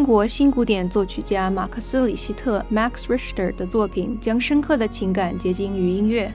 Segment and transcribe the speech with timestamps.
[0.00, 6.32] 英国新古典作曲家马克思·里希特 （Max Richter） 的作品，将深刻的情感结晶于音乐。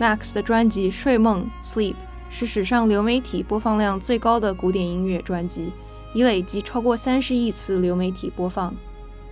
[0.00, 1.96] Max 的专辑《睡梦》（Sleep）
[2.30, 5.72] 是史上流媒体播放量最高的古典音乐专辑，
[6.14, 8.72] 已累计超过三十亿次流媒体播放。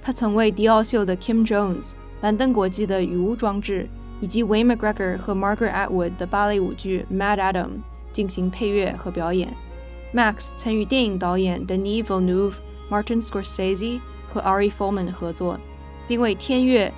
[0.03, 1.93] 他曾为迪奥秀的 Kim Jones、
[2.23, 3.89] 兰登国际的雨屋装置，
[4.21, 7.67] 以及 Wayne McGregor 和 Margaret Atwood 的芭蕾舞剧《Mad Adam》
[8.11, 9.55] 进行配乐和表演。
[10.13, 12.55] Max 曾与电影导演 Denis Villeneuve、
[12.91, 15.59] Martin Scorsese 和 Ari Folman 合作，
[16.07, 16.87] 并为《天乐》《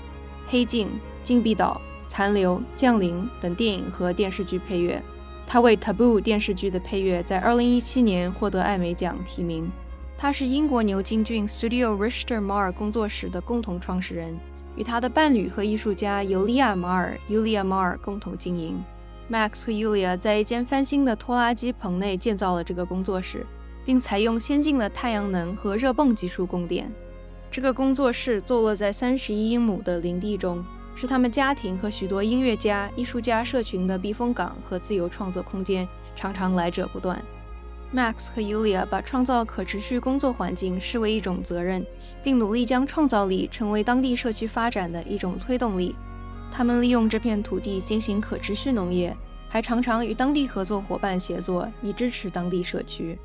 [0.49, 0.89] 黑镜》
[1.23, 1.81] 《禁闭岛》。
[2.11, 5.03] 《残留》《降临》等电影和电视剧配乐。
[5.47, 9.71] 他为《Taboo》电视剧的配乐在2017年获得艾美奖提名。
[10.17, 14.39] 他是英国牛津郡 Studio Richter Mar 工作室的共同创始人，
[14.75, 18.83] 与他的伴侣和艺术家尤利亚·马尔 （Yulia Mar） 共同经营。
[19.31, 23.47] Max 和 Yulia 在一间翻新的拖拉机棚内建造了这个工作室，
[23.89, 26.93] 并采用先进的太阳能和热泵技术供电。
[27.51, 30.63] 这个工作室坐落在31英亩的林地中。
[30.95, 37.23] 是他们家庭和许多音乐家、艺术家社群的避风港和自由创作空间，常常来者不断。
[37.95, 41.87] Max 和 Yulia 把创造可持续工作环境视为一种责任，
[42.23, 45.97] 并努力将创造力成为当地社区发展的一种推动力。
[46.51, 49.17] 他们利用这片土地进行可持续农业，
[49.49, 53.17] 还常常与当地合作伙伴协作，以支持当地社区。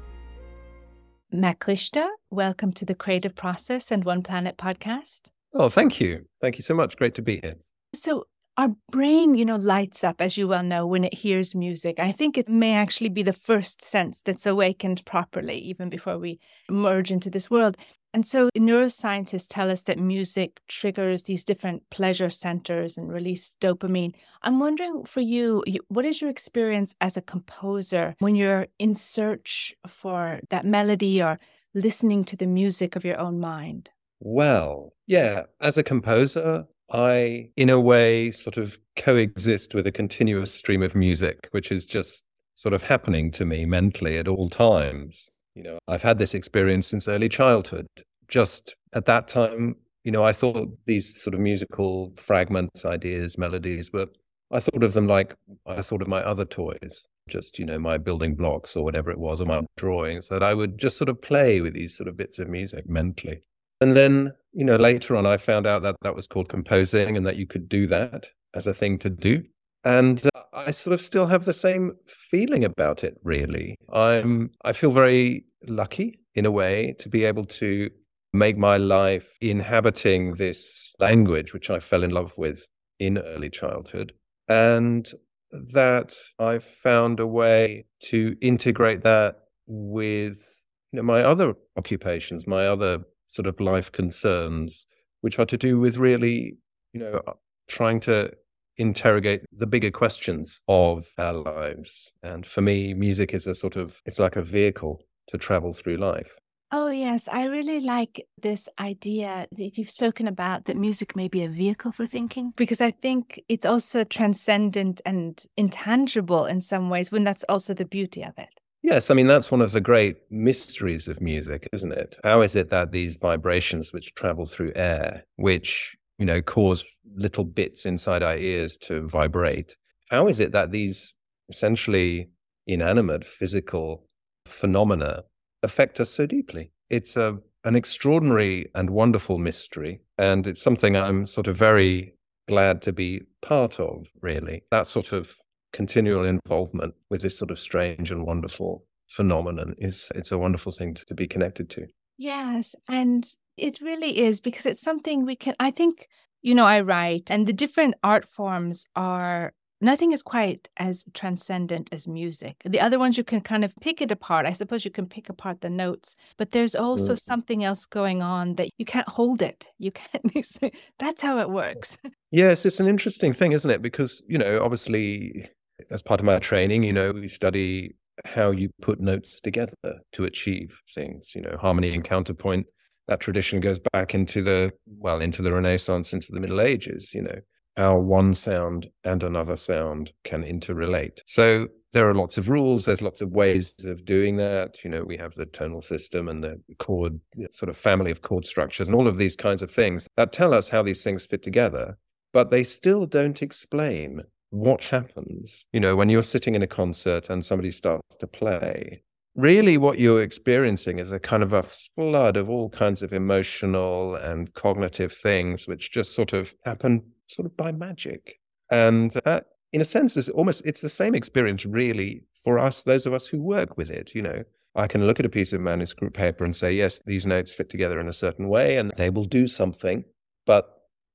[1.35, 5.31] Max Richter, welcome to the Creative Process and One Planet podcast.
[5.51, 6.27] Oh, thank you.
[6.41, 6.95] Thank you so much.
[6.95, 7.55] Great to be here.
[7.95, 11.97] So, our brain, you know, lights up, as you well know, when it hears music.
[11.97, 16.39] I think it may actually be the first sense that's awakened properly, even before we
[16.69, 17.77] merge into this world.
[18.13, 24.13] And so, neuroscientists tell us that music triggers these different pleasure centers and release dopamine.
[24.43, 29.73] I'm wondering for you, what is your experience as a composer when you're in search
[29.87, 31.39] for that melody or
[31.73, 33.89] listening to the music of your own mind?
[34.19, 40.53] Well, yeah, as a composer, I, in a way, sort of coexist with a continuous
[40.53, 42.23] stream of music, which is just
[42.53, 45.29] sort of happening to me mentally at all times.
[45.55, 47.87] You know, I've had this experience since early childhood.
[48.27, 53.91] Just at that time, you know, I thought these sort of musical fragments, ideas, melodies
[53.93, 54.07] were,
[54.51, 55.35] I thought of them like
[55.65, 59.17] I thought of my other toys, just, you know, my building blocks or whatever it
[59.17, 62.17] was, or my drawings, that I would just sort of play with these sort of
[62.17, 63.41] bits of music mentally.
[63.81, 67.25] And then, you know, later on, I found out that that was called composing and
[67.25, 69.43] that you could do that as a thing to do.
[69.83, 73.75] And uh, I sort of still have the same feeling about it, really.
[73.91, 77.89] I'm, I feel very lucky in a way to be able to
[78.33, 82.67] make my life inhabiting this language, which I fell in love with
[82.99, 84.13] in early childhood.
[84.47, 85.09] And
[85.51, 89.35] that I've found a way to integrate that
[89.67, 90.43] with
[90.91, 94.85] you know, my other occupations, my other sort of life concerns,
[95.21, 96.57] which are to do with really,
[96.91, 97.33] you know, uh,
[97.67, 98.31] trying to
[98.77, 102.13] interrogate the bigger questions of our lives.
[102.23, 105.97] And for me, music is a sort of, it's like a vehicle to travel through
[105.97, 106.35] life.
[106.75, 107.29] Oh, yes.
[107.31, 111.91] I really like this idea that you've spoken about that music may be a vehicle
[111.91, 117.43] for thinking, because I think it's also transcendent and intangible in some ways, when that's
[117.47, 118.49] also the beauty of it.
[118.81, 122.15] Yes, I mean, that's one of the great mysteries of music, isn't it?
[122.23, 126.83] How is it that these vibrations which travel through air, which, you know, cause
[127.15, 129.75] little bits inside our ears to vibrate,
[130.09, 131.13] how is it that these
[131.49, 132.31] essentially
[132.65, 134.07] inanimate physical
[134.47, 135.21] phenomena
[135.63, 136.71] affect us so deeply?
[136.89, 140.01] It's a, an extraordinary and wonderful mystery.
[140.17, 142.15] And it's something I'm sort of very
[142.47, 144.63] glad to be part of, really.
[144.69, 145.35] That sort of
[145.71, 150.93] continual involvement with this sort of strange and wonderful phenomenon is it's a wonderful thing
[150.93, 151.87] to, to be connected to.
[152.17, 153.25] Yes, and
[153.57, 156.07] it really is because it's something we can I think
[156.41, 159.53] you know I write and the different art forms are
[159.83, 162.61] nothing is quite as transcendent as music.
[162.65, 164.45] The other ones you can kind of pick it apart.
[164.45, 167.19] I suppose you can pick apart the notes, but there's also mm.
[167.19, 169.67] something else going on that you can't hold it.
[169.79, 170.23] You can't.
[170.99, 171.97] That's how it works.
[172.31, 173.81] Yes, it's an interesting thing, isn't it?
[173.81, 175.49] Because you know, obviously,
[175.91, 179.75] as part of my training, you know, we study how you put notes together
[180.13, 182.67] to achieve things, you know, harmony and counterpoint.
[183.07, 187.21] That tradition goes back into the, well, into the Renaissance, into the Middle Ages, you
[187.21, 187.39] know,
[187.75, 191.19] how one sound and another sound can interrelate.
[191.25, 192.85] So there are lots of rules.
[192.85, 194.83] There's lots of ways of doing that.
[194.83, 197.19] You know, we have the tonal system and the chord
[197.51, 200.53] sort of family of chord structures and all of these kinds of things that tell
[200.53, 201.97] us how these things fit together,
[202.31, 204.23] but they still don't explain
[204.53, 209.01] what happens, you know, when you're sitting in a concert and somebody starts to play,
[209.35, 214.15] really what you're experiencing is a kind of a flood of all kinds of emotional
[214.15, 218.39] and cognitive things which just sort of happen sort of by magic.
[218.71, 223.05] And that in a sense is almost it's the same experience really for us those
[223.05, 224.43] of us who work with it you know.
[224.75, 227.69] I can look at a piece of manuscript paper and say yes these notes fit
[227.69, 230.03] together in a certain way and they will do something.
[230.45, 230.65] But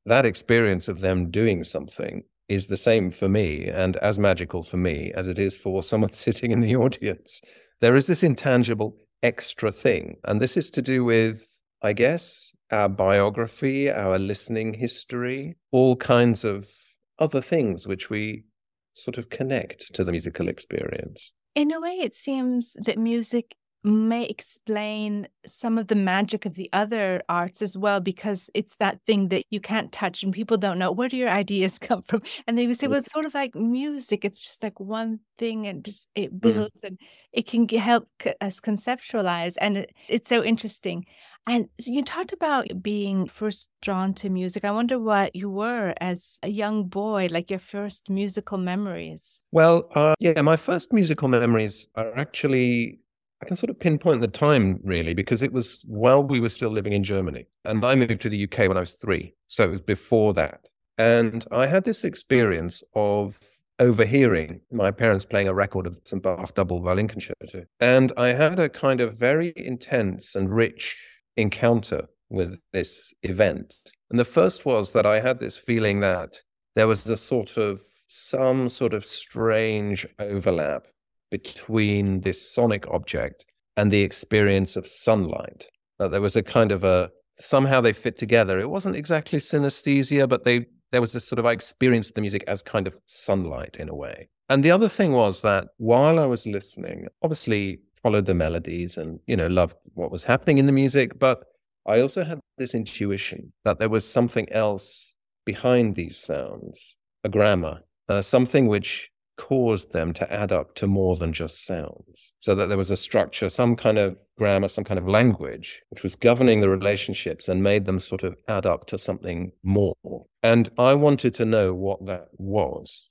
[0.07, 4.77] that experience of them doing something is the same for me and as magical for
[4.77, 7.43] me as it is for someone sitting in the audience.
[7.81, 10.17] There is this intangible extra thing.
[10.25, 11.49] And this is to do with,
[11.83, 16.71] I guess, our biography, our listening history, all kinds of
[17.19, 18.45] other things which we
[18.93, 21.33] sort of connect to the musical experience.
[21.55, 26.69] In a way, it seems that music may explain some of the magic of the
[26.73, 30.81] other arts as well because it's that thing that you can't touch and people don't
[30.81, 33.35] know where do your ideas come from and they would say well it's sort of
[33.35, 36.41] like music it's just like one thing and just it mm.
[36.41, 36.89] builds mm.
[36.89, 37.01] and
[37.33, 38.09] it can help
[38.41, 41.05] us conceptualize and it, it's so interesting
[41.49, 45.95] and so you talked about being first drawn to music i wonder what you were
[46.01, 51.29] as a young boy like your first musical memories well uh, yeah my first musical
[51.29, 53.01] memories are actually
[53.41, 56.71] I can sort of pinpoint the time really because it was while we were still
[56.71, 57.47] living in Germany.
[57.65, 59.33] And I moved to the UK when I was three.
[59.47, 60.67] So it was before that.
[60.99, 63.39] And I had this experience of
[63.79, 67.65] overhearing my parents playing a record of some Bach double violin concerto.
[67.79, 70.97] And I had a kind of very intense and rich
[71.39, 73.75] encounter with this event.
[74.11, 76.35] And the first was that I had this feeling that
[76.77, 80.87] there was a sort of some sort of strange overlap
[81.31, 83.45] between this sonic object
[83.77, 85.67] and the experience of sunlight.
[85.99, 88.59] That there was a kind of a somehow they fit together.
[88.59, 92.45] It wasn't exactly synesthesia, but they there was this sort of I experienced the music
[92.47, 94.29] as kind of sunlight in a way.
[94.49, 99.21] And the other thing was that while I was listening, obviously followed the melodies and
[99.27, 101.45] you know loved what was happening in the music, but
[101.87, 105.15] I also had this intuition that there was something else
[105.47, 111.17] behind these sounds, a grammar, uh, something which caused them to add up to more
[111.17, 112.35] than just sounds.
[112.39, 116.03] So that there was a structure, some kind of grammar, some kind of language, which
[116.03, 119.95] was governing the relationships and made them sort of add up to something more.
[120.43, 123.09] And I wanted to know what that was.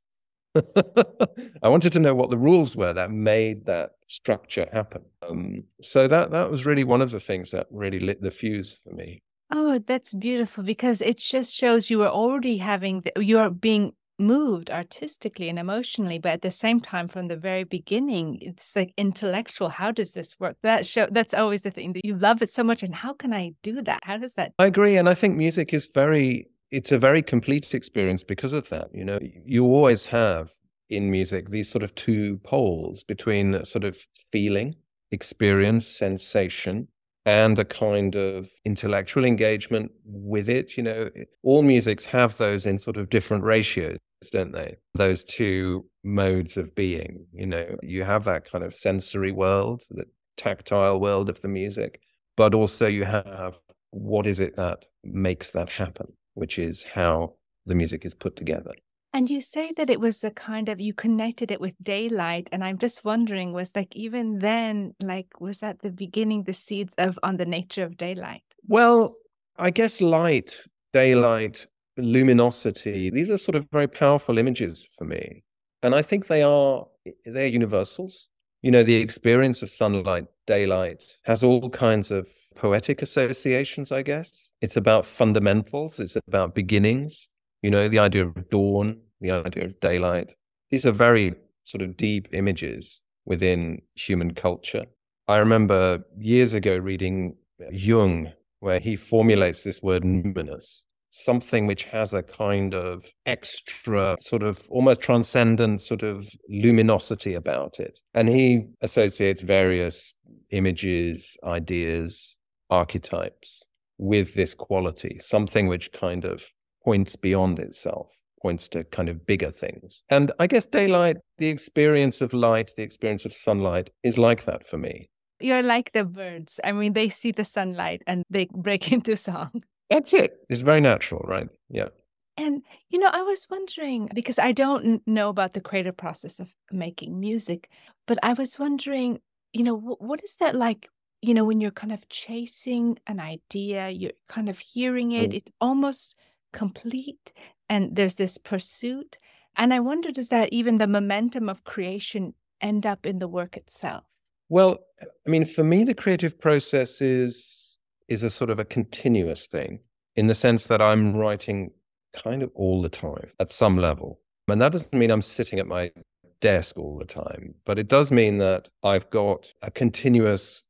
[1.63, 5.03] I wanted to know what the rules were that made that structure happen.
[5.27, 8.79] Um, so that that was really one of the things that really lit the fuse
[8.83, 9.21] for me.
[9.51, 13.93] Oh, that's beautiful because it just shows you are already having, the, you are being
[14.19, 18.91] moved artistically and emotionally but at the same time from the very beginning it's like
[18.97, 22.49] intellectual how does this work that show that's always the thing that you love it
[22.49, 25.13] so much and how can i do that how does that i agree and i
[25.13, 29.65] think music is very it's a very complete experience because of that you know you
[29.65, 30.51] always have
[30.89, 33.97] in music these sort of two poles between sort of
[34.31, 34.75] feeling
[35.11, 36.87] experience sensation
[37.27, 40.77] and a kind of intellectual engagement with it.
[40.77, 41.09] You know,
[41.43, 43.97] all musics have those in sort of different ratios,
[44.31, 44.77] don't they?
[44.95, 47.25] Those two modes of being.
[47.33, 50.05] You know, you have that kind of sensory world, the
[50.37, 51.99] tactile world of the music,
[52.37, 53.59] but also you have
[53.91, 57.33] what is it that makes that happen, which is how
[57.65, 58.73] the music is put together.
[59.13, 62.63] And you say that it was a kind of you connected it with daylight, and
[62.63, 67.17] I'm just wondering, was like even then, like was that the beginning, the seeds of
[67.23, 68.43] on the nature of daylight?
[68.67, 69.15] Well,
[69.57, 70.55] I guess light,
[70.93, 71.65] daylight,
[71.97, 75.43] luminosity, these are sort of very powerful images for me.
[75.81, 78.29] And I think they are eh, they're universals.
[78.61, 84.46] You know, the experience of sunlight, daylight has all kinds of poetic associations, I guess.
[84.61, 87.29] It's about fundamentals, it's about beginnings.
[87.61, 90.33] You know, the idea of dawn, the idea of daylight.
[90.69, 91.33] These are very
[91.63, 94.85] sort of deep images within human culture.
[95.27, 97.35] I remember years ago reading
[97.71, 104.43] Jung, where he formulates this word numinous, something which has a kind of extra, sort
[104.43, 107.99] of almost transcendent sort of luminosity about it.
[108.13, 110.13] And he associates various
[110.51, 112.35] images, ideas,
[112.69, 113.66] archetypes
[113.97, 116.45] with this quality, something which kind of
[116.83, 118.07] points beyond itself
[118.41, 120.03] points to kind of bigger things.
[120.09, 124.65] And I guess daylight, the experience of light, the experience of sunlight is like that
[124.65, 125.09] for me.
[125.39, 126.59] You're like the birds.
[126.63, 129.63] I mean, they see the sunlight and they break into song.
[129.89, 130.33] That's it.
[130.49, 131.47] It's very natural, right?
[131.69, 131.89] Yeah.
[132.37, 136.49] And, you know, I was wondering because I don't know about the creative process of
[136.71, 137.69] making music,
[138.05, 139.19] but I was wondering,
[139.53, 140.87] you know, what is that like?
[141.21, 145.35] You know, when you're kind of chasing an idea, you're kind of hearing it, mm.
[145.35, 146.15] it almost
[146.53, 147.33] complete
[147.69, 149.17] and there's this pursuit.
[149.55, 153.57] And I wonder, does that even the momentum of creation end up in the work
[153.57, 154.03] itself?
[154.49, 159.47] Well, I mean, for me, the creative process is is a sort of a continuous
[159.47, 159.79] thing
[160.15, 161.71] in the sense that I'm writing
[162.13, 164.21] kind of all the time at some level.
[164.47, 165.91] And that doesn't mean I'm sitting at my
[166.39, 170.63] desk all the time, but it does mean that I've got a continuous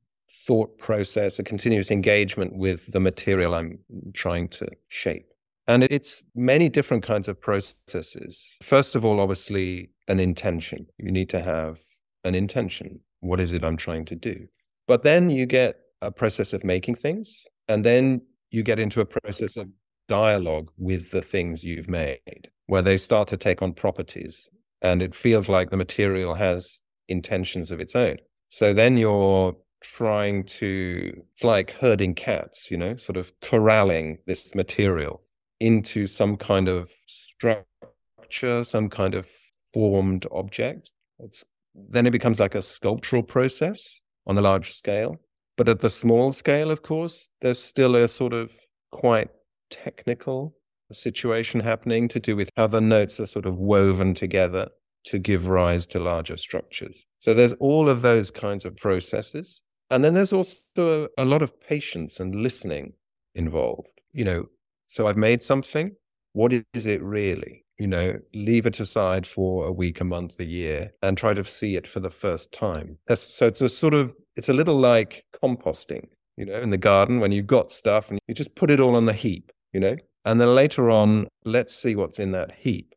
[0.45, 3.79] thought process, a continuous engagement with the material I'm
[4.13, 5.27] trying to shape.
[5.67, 8.57] And it's many different kinds of processes.
[8.63, 10.87] First of all, obviously, an intention.
[10.97, 11.79] You need to have
[12.23, 12.99] an intention.
[13.19, 14.47] What is it I'm trying to do?
[14.87, 19.05] But then you get a process of making things, and then you get into a
[19.05, 19.67] process of
[20.07, 24.49] dialogue with the things you've made, where they start to take on properties
[24.81, 28.17] and it feels like the material has intentions of its own.
[28.49, 34.55] So then you're trying to, it's like herding cats, you know, sort of corralling this
[34.55, 35.21] material
[35.59, 39.27] into some kind of structure, some kind of
[39.73, 40.91] formed object.
[41.19, 41.43] It's,
[41.75, 45.17] then it becomes like a sculptural process on the large scale.
[45.57, 48.51] But at the small scale, of course, there's still a sort of
[48.91, 49.29] quite
[49.69, 50.55] technical
[50.91, 54.69] situation happening to do with how the notes are sort of woven together
[55.05, 57.05] to give rise to larger structures.
[57.19, 59.61] So there's all of those kinds of processes.
[59.89, 62.93] And then there's also a lot of patience and listening
[63.35, 63.89] involved.
[64.11, 64.45] You know,
[64.87, 65.95] so I've made something.
[66.33, 67.65] What is it really?
[67.77, 71.43] You know, leave it aside for a week, a month, a year, and try to
[71.43, 72.97] see it for the first time.
[73.13, 77.19] So it's a sort of, it's a little like composting, you know, in the garden
[77.19, 79.95] when you've got stuff and you just put it all on the heap, you know,
[80.25, 82.95] and then later on, let's see what's in that heap.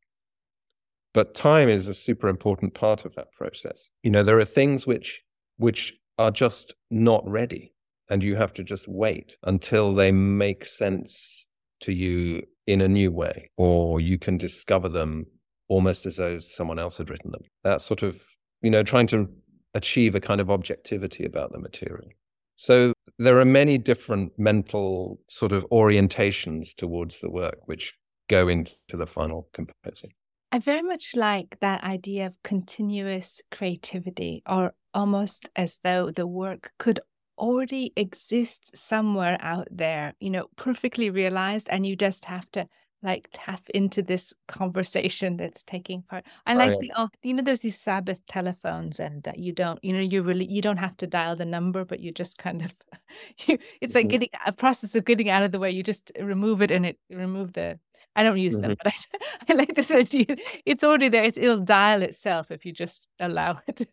[1.12, 3.90] But time is a super important part of that process.
[4.02, 5.22] You know, there are things which
[5.58, 7.72] which are just not ready,
[8.10, 11.46] and you have to just wait until they make sense
[11.80, 15.24] to you in a new way, or you can discover them
[15.68, 17.40] almost as though someone else had written them.
[17.64, 18.22] That sort of,
[18.60, 19.30] you know, trying to
[19.72, 22.10] achieve a kind of objectivity about the material.
[22.56, 27.94] So there are many different mental sort of orientations towards the work which
[28.28, 30.10] go into the final composing.
[30.52, 36.72] I very much like that idea of continuous creativity, or almost as though the work
[36.78, 37.00] could
[37.38, 42.68] already exist somewhere out there, you know, perfectly realized, and you just have to
[43.02, 46.24] like tap into this conversation that's taking part.
[46.46, 49.92] I like the oh, you know there's these Sabbath telephones and uh, you don't you
[49.92, 52.74] know you really you don't have to dial the number but you just kind of
[53.46, 54.10] you it's like mm-hmm.
[54.10, 56.98] getting a process of getting out of the way you just remove it and it
[57.10, 57.78] remove the
[58.16, 58.80] I don't use them mm-hmm.
[58.82, 62.72] but I, I like this idea it's already there it's, it'll dial itself if you
[62.72, 63.88] just allow it.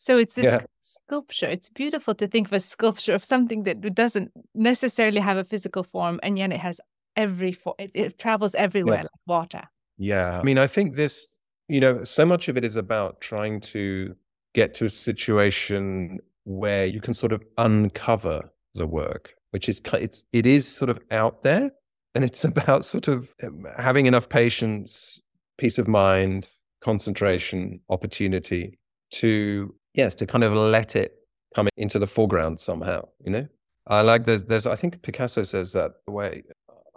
[0.00, 0.60] So it's this yeah.
[0.80, 1.48] sculpture.
[1.48, 5.82] It's beautiful to think of a sculpture of something that doesn't necessarily have a physical
[5.82, 6.80] form, and yet it has
[7.16, 7.74] every form.
[7.80, 9.02] it, it travels everywhere yeah.
[9.02, 9.62] like water.
[9.96, 11.26] Yeah, I mean, I think this,
[11.66, 14.14] you know, so much of it is about trying to
[14.54, 20.24] get to a situation where you can sort of uncover the work, which is it's
[20.32, 21.72] it is sort of out there,
[22.14, 25.20] and it's about sort of um, having enough patience,
[25.56, 26.48] peace of mind,
[26.80, 28.78] concentration, opportunity
[29.10, 31.16] to yes, to kind of let it
[31.54, 33.06] come into the foreground somehow.
[33.24, 33.48] You know,
[33.86, 36.44] I like there's there's I think Picasso says that the way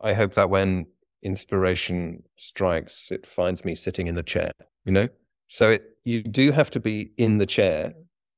[0.01, 0.85] I hope that when
[1.23, 4.51] inspiration strikes, it finds me sitting in the chair,
[4.85, 5.07] you know?
[5.47, 7.93] So it, you do have to be in the chair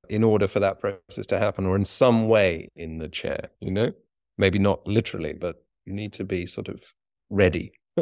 [0.09, 3.71] in order for that process to happen, or in some way in the chair, you
[3.71, 3.91] know?
[4.37, 6.81] Maybe not literally, but you need to be sort of
[7.29, 7.71] ready.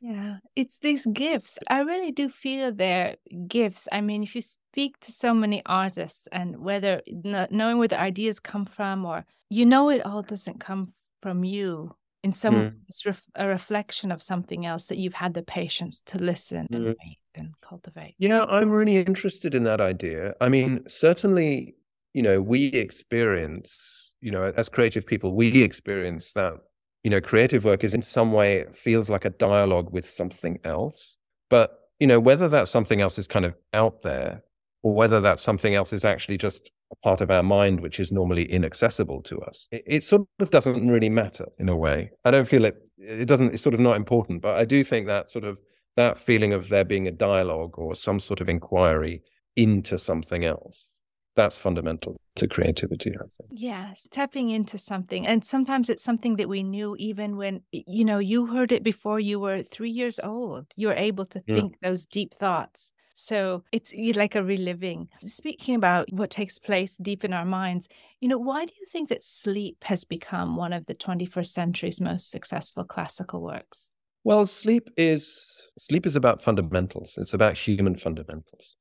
[0.00, 1.58] yeah, it's these gifts.
[1.68, 3.88] I really do feel they're gifts.
[3.92, 8.40] I mean, if you speak to so many artists and whether knowing where the ideas
[8.40, 12.72] come from, or you know, it all doesn't come from you in some mm.
[12.88, 16.76] it's ref, a reflection of something else that you've had the patience to listen mm.
[16.76, 16.96] and
[17.34, 21.74] and cultivate yeah i'm really interested in that idea i mean certainly
[22.12, 26.54] you know we experience you know as creative people we experience that
[27.02, 31.16] you know creative work is in some way feels like a dialogue with something else
[31.48, 34.42] but you know whether that something else is kind of out there
[34.82, 38.10] or whether that something else is actually just a part of our mind which is
[38.10, 39.68] normally inaccessible to us.
[39.70, 42.10] It, it, sort of doesn't really matter in a way.
[42.24, 42.76] I don't feel it.
[42.98, 43.54] It doesn't.
[43.54, 44.42] It's sort of not important.
[44.42, 45.58] But I do think that sort of
[45.96, 49.22] that feeling of there being a dialogue or some sort of inquiry
[49.56, 50.90] into something else.
[51.36, 53.50] That's fundamental to creativity, I think.
[53.50, 55.26] Yes, tapping into something.
[55.26, 59.20] And sometimes it's something that we knew even when, you know, you heard it before
[59.20, 60.66] you were three years old.
[60.76, 61.54] You were able to mm.
[61.54, 62.92] think those deep thoughts.
[63.14, 65.08] So it's like a reliving.
[65.22, 67.88] Speaking about what takes place deep in our minds,
[68.20, 72.00] you know, why do you think that sleep has become one of the 21st century's
[72.00, 73.92] most successful classical works?
[74.24, 77.14] Well, sleep is sleep is about fundamentals.
[77.18, 78.76] It's about human fundamentals.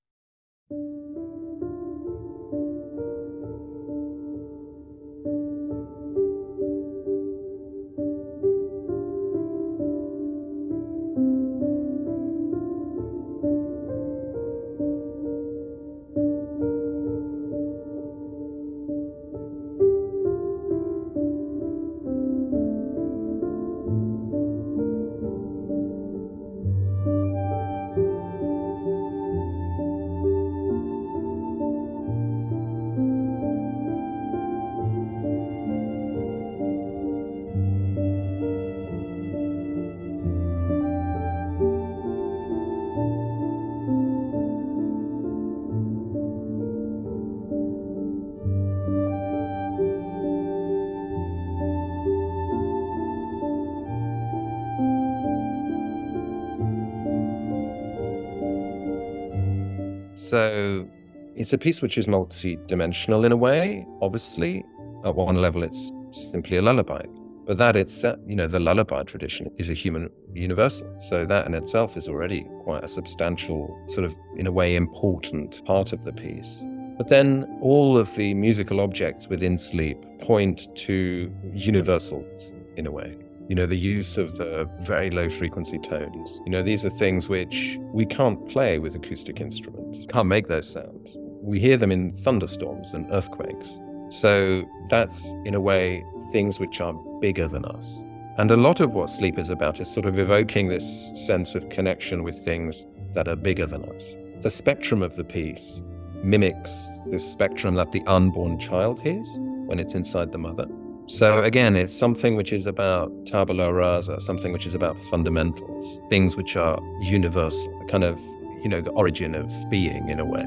[60.29, 60.87] So
[61.35, 63.87] it's a piece which is multi-dimensional in a way.
[63.99, 64.63] Obviously,
[65.03, 67.03] at one level, it's simply a lullaby.
[67.47, 70.87] But that it's, you know, the lullaby tradition is a human universal.
[70.99, 75.65] So that in itself is already quite a substantial, sort of, in a way, important
[75.65, 76.63] part of the piece.
[76.95, 83.17] But then all of the musical objects within sleep point to universals in a way.
[83.49, 86.39] You know, the use of the very low frequency tones.
[86.45, 90.71] You know, these are things which we can't play with acoustic instruments, can't make those
[90.71, 91.17] sounds.
[91.41, 93.79] We hear them in thunderstorms and earthquakes.
[94.09, 98.03] So that's, in a way, things which are bigger than us.
[98.37, 101.69] And a lot of what sleep is about is sort of evoking this sense of
[101.69, 104.15] connection with things that are bigger than us.
[104.41, 105.81] The spectrum of the piece
[106.23, 109.27] mimics the spectrum that the unborn child hears
[109.65, 110.67] when it's inside the mother.
[111.09, 116.37] So again, it's something which is about tabula rasa, something which is about fundamentals, things
[116.37, 118.19] which are universal, kind of,
[118.61, 120.45] you know, the origin of being in a way.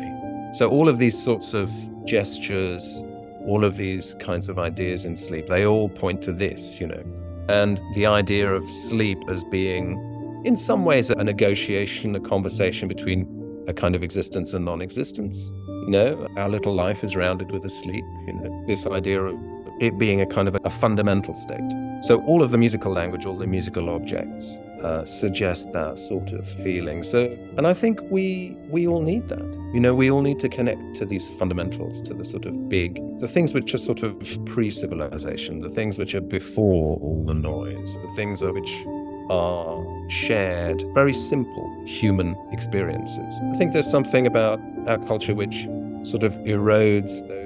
[0.53, 1.69] So all of these sorts of
[2.05, 3.03] gestures,
[3.45, 7.03] all of these kinds of ideas in sleep, they all point to this, you know.
[7.49, 9.99] And the idea of sleep as being,
[10.45, 15.51] in some ways, a negotiation, a conversation between a kind of existence and non existence.
[15.67, 19.62] You know, our little life is rounded with a sleep, you know, this idea of
[19.83, 21.71] it being a kind of a, fundamental state.
[22.03, 26.49] So all of the musical language, all the musical objects uh, suggest that sort of
[26.49, 27.03] feeling.
[27.03, 29.45] So, and I think we we all need that.
[29.75, 33.01] You know, we all need to connect to these fundamentals, to the sort of big,
[33.19, 34.15] the things which are sort of
[34.47, 38.73] pre-civilization, the things which are before all the noise, the things which
[39.31, 43.35] are shared, very simple human experiences.
[43.53, 45.67] I think there's something about our culture which
[46.05, 47.42] sort of erodes those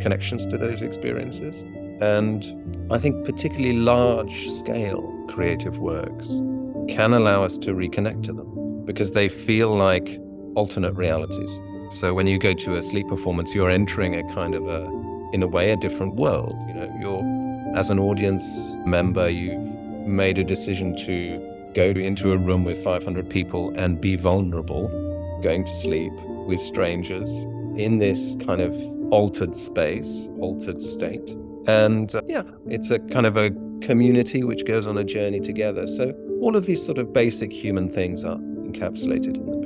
[0.00, 1.62] connections to those experiences.
[2.00, 2.42] And
[2.90, 6.40] I think particularly large scale creative works
[6.88, 10.18] can allow us to reconnect to them because they feel like
[10.54, 11.60] alternate realities.
[11.90, 14.84] So when you go to a sleep performance, you're entering a kind of a,
[15.32, 16.56] in a way, a different world.
[16.68, 18.44] You know, you're, as an audience
[18.86, 19.62] member, you've
[20.06, 21.38] made a decision to
[21.74, 24.88] go into a room with 500 people and be vulnerable,
[25.42, 26.12] going to sleep
[26.46, 27.30] with strangers
[27.76, 28.74] in this kind of
[29.10, 31.36] altered space, altered state.
[31.66, 35.86] And uh, yeah, it's a kind of a community which goes on a journey together.
[35.86, 39.59] So all of these sort of basic human things are encapsulated in the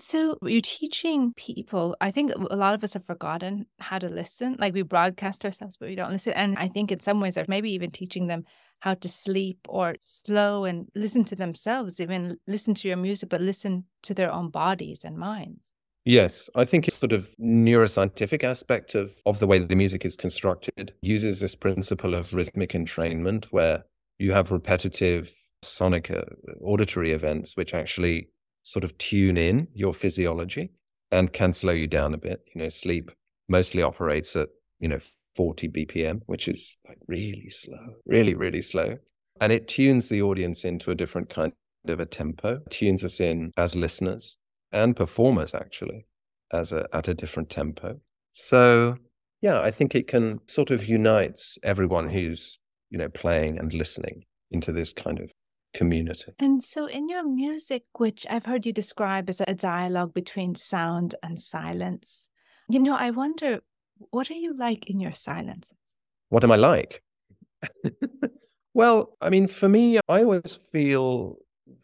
[0.00, 4.56] So you're teaching people, I think a lot of us have forgotten how to listen.
[4.58, 6.32] Like we broadcast ourselves, but we don't listen.
[6.32, 8.44] And I think in some ways, or maybe even teaching them
[8.80, 13.42] how to sleep or slow and listen to themselves, even listen to your music, but
[13.42, 15.74] listen to their own bodies and minds.
[16.06, 20.16] Yes, I think it's sort of neuroscientific aspect of, of the way the music is
[20.16, 23.84] constructed uses this principle of rhythmic entrainment where
[24.18, 26.22] you have repetitive sonic uh,
[26.62, 28.30] auditory events which actually
[28.62, 30.70] sort of tune in your physiology
[31.10, 32.42] and can slow you down a bit.
[32.54, 33.10] You know, sleep
[33.48, 35.00] mostly operates at, you know,
[35.36, 38.98] 40 BPM, which is like really slow, really, really slow.
[39.40, 41.52] And it tunes the audience into a different kind
[41.88, 44.36] of a tempo, tunes us in as listeners
[44.72, 46.06] and performers actually
[46.52, 47.98] as a at a different tempo.
[48.32, 48.96] So
[49.40, 52.58] yeah, I think it can sort of unites everyone who's,
[52.90, 55.30] you know, playing and listening into this kind of
[55.72, 56.32] community.
[56.38, 61.14] And so, in your music, which I've heard you describe as a dialogue between sound
[61.22, 62.28] and silence,
[62.68, 63.60] you know, I wonder,
[64.10, 65.76] what are you like in your silences?
[66.28, 67.02] What am I like?
[68.74, 71.36] well, I mean, for me, I always feel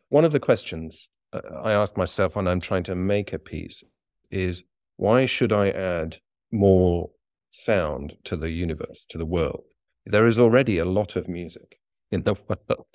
[0.08, 3.82] one of the questions uh, I ask myself when I'm trying to make a piece
[4.30, 4.64] is
[4.96, 6.18] why should I add
[6.52, 7.10] more
[7.50, 9.64] sound to the universe, to the world?
[10.04, 12.86] There is already a lot of music in the world.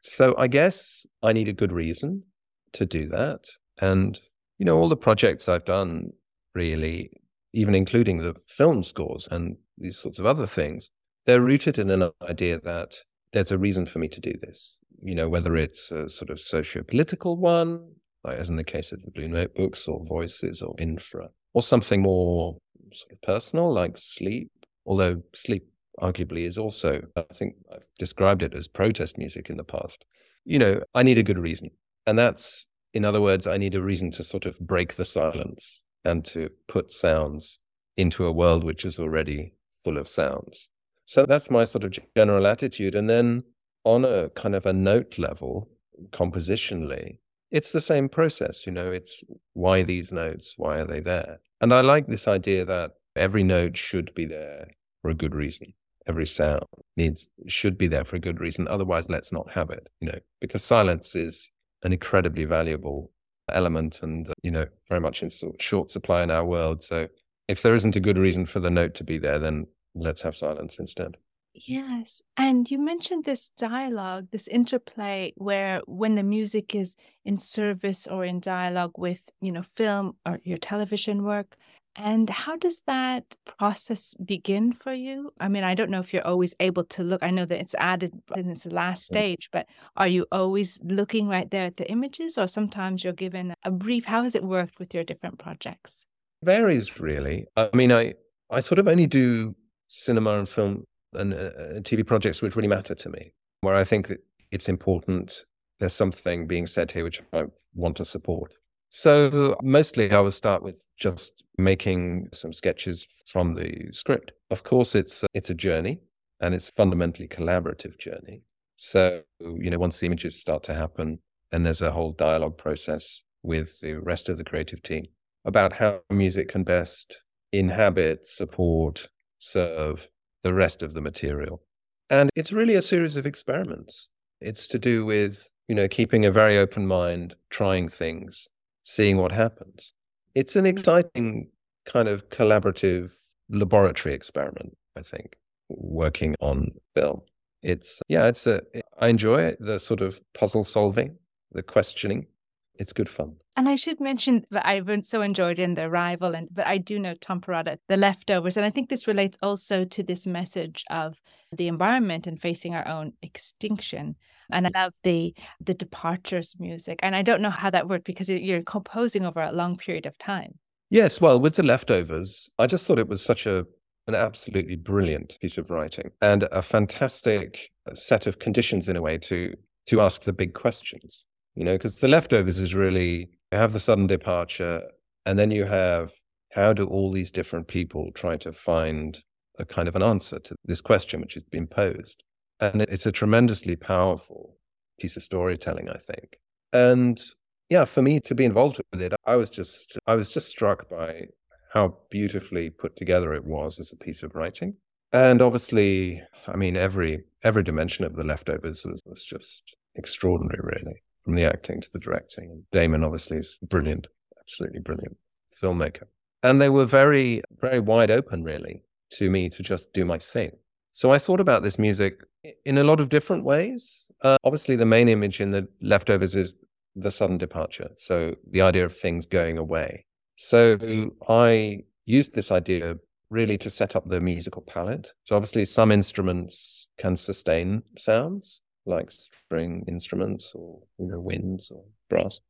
[0.00, 2.24] So I guess I need a good reason
[2.72, 3.44] to do that.
[3.80, 4.20] And,
[4.58, 6.10] you know, all the projects I've done,
[6.54, 7.10] really,
[7.52, 10.90] even including the film scores and these sorts of other things,
[11.26, 12.96] they're rooted in an idea that
[13.32, 14.76] there's a reason for me to do this.
[15.02, 17.92] You know, whether it's a sort of socio political one,
[18.24, 22.02] like as in the case of the Blue Notebooks or Voices or Infra, or something
[22.02, 22.58] more
[22.92, 24.50] sort of personal like sleep,
[24.84, 25.69] although sleep
[26.00, 30.04] arguably is also, I think I've described it as protest music in the past.
[30.44, 31.70] You know, I need a good reason.
[32.06, 35.80] And that's, in other words, I need a reason to sort of break the silence
[36.04, 37.58] and to put sounds
[37.96, 40.70] into a world which is already full of sounds.
[41.04, 42.94] So that's my sort of general attitude.
[42.94, 43.44] And then
[43.84, 45.68] on a kind of a note level,
[46.10, 47.18] compositionally,
[47.50, 48.66] it's the same process.
[48.66, 49.22] You know, it's
[49.54, 50.54] why these notes?
[50.56, 51.40] Why are they there?
[51.60, 54.68] And I like this idea that every note should be there
[55.02, 55.74] for a good reason.
[56.08, 56.64] Every sound
[56.96, 58.66] needs should be there for a good reason.
[58.68, 59.88] Otherwise, let's not have it.
[60.00, 61.50] You know, because silence is
[61.82, 63.10] an incredibly valuable
[63.50, 66.82] element, and uh, you know, very much in short supply in our world.
[66.82, 67.08] So,
[67.48, 70.36] if there isn't a good reason for the note to be there, then let's have
[70.36, 71.16] silence instead.
[71.52, 72.22] Yes.
[72.36, 78.24] And you mentioned this dialogue, this interplay where when the music is in service or
[78.24, 81.56] in dialogue with, you know, film or your television work.
[81.96, 85.32] And how does that process begin for you?
[85.40, 87.22] I mean, I don't know if you're always able to look.
[87.22, 91.50] I know that it's added in its last stage, but are you always looking right
[91.50, 94.04] there at the images or sometimes you're given a brief?
[94.04, 96.06] How has it worked with your different projects?
[96.42, 97.46] Varies really.
[97.56, 98.14] I mean, I
[98.50, 99.54] I sort of only do
[99.88, 103.84] cinema and film and uh, uh TV projects which really matter to me, where I
[103.84, 104.12] think
[104.50, 105.44] it's important.
[105.80, 108.54] There's something being said here which I want to support.
[108.90, 114.32] So mostly I will start with just making some sketches from the script.
[114.50, 116.00] Of course, it's uh, it's a journey
[116.40, 118.42] and it's a fundamentally collaborative journey.
[118.76, 123.22] So you know, once the images start to happen, then there's a whole dialogue process
[123.42, 125.06] with the rest of the creative team
[125.44, 127.22] about how music can best
[127.52, 130.08] inhabit, support, serve
[130.42, 131.62] the rest of the material.
[132.10, 134.08] And it's really a series of experiments.
[134.40, 138.48] It's to do with, you know, keeping a very open mind, trying things,
[138.90, 139.92] seeing what happens.
[140.34, 140.78] It's an mm-hmm.
[140.78, 141.48] exciting
[141.86, 143.12] kind of collaborative
[143.48, 145.36] laboratory experiment, I think,
[145.68, 147.20] working on film.
[147.62, 148.62] It's, yeah, it's a,
[148.98, 151.16] I enjoy it, the sort of puzzle solving,
[151.52, 152.26] the questioning.
[152.74, 153.36] It's good fun.
[153.56, 156.98] And I should mention that I've so enjoyed in The Arrival, and but I do
[156.98, 161.20] know Tom Perrotta, The Leftovers, and I think this relates also to this message of
[161.52, 164.16] the environment and facing our own extinction.
[164.52, 164.74] And I mm.
[164.74, 169.24] love the the departures music, and I don't know how that worked because you're composing
[169.24, 170.58] over a long period of time.
[170.90, 173.66] Yes, well, with The Leftovers, I just thought it was such a
[174.06, 179.02] an absolutely brilliant piece of writing and a fantastic uh, set of conditions in a
[179.02, 179.54] way to
[179.86, 183.80] to ask the big questions you know, because the leftovers is really you have the
[183.80, 184.82] sudden departure,
[185.26, 186.12] and then you have
[186.52, 189.22] how do all these different people try to find
[189.58, 192.24] a kind of an answer to this question which has been posed,
[192.60, 194.56] and it's a tremendously powerful
[194.98, 196.38] piece of storytelling, I think,
[196.72, 197.20] and
[197.68, 200.88] yeah, for me to be involved with it, I was just I was just struck
[200.90, 201.26] by
[201.72, 204.74] how beautifully put together it was as a piece of writing.
[205.12, 211.02] And obviously, I mean, every every dimension of the leftovers was, was just extraordinary, really
[211.24, 212.64] from the acting to the directing.
[212.72, 214.06] Damon obviously is brilliant,
[214.40, 215.16] absolutely brilliant
[215.60, 216.04] filmmaker.
[216.42, 220.52] And they were very, very wide open, really, to me to just do my thing.
[220.92, 222.20] So I thought about this music
[222.64, 224.06] in a lot of different ways.
[224.22, 226.54] Uh, obviously, the main image in the leftovers is
[226.96, 227.90] the sudden departure.
[227.96, 230.06] So the idea of things going away.
[230.36, 232.96] So I used this idea
[233.30, 235.12] really to set up the musical palette.
[235.24, 241.84] So obviously, some instruments can sustain sounds like string instruments or you know winds or
[242.08, 242.40] brass,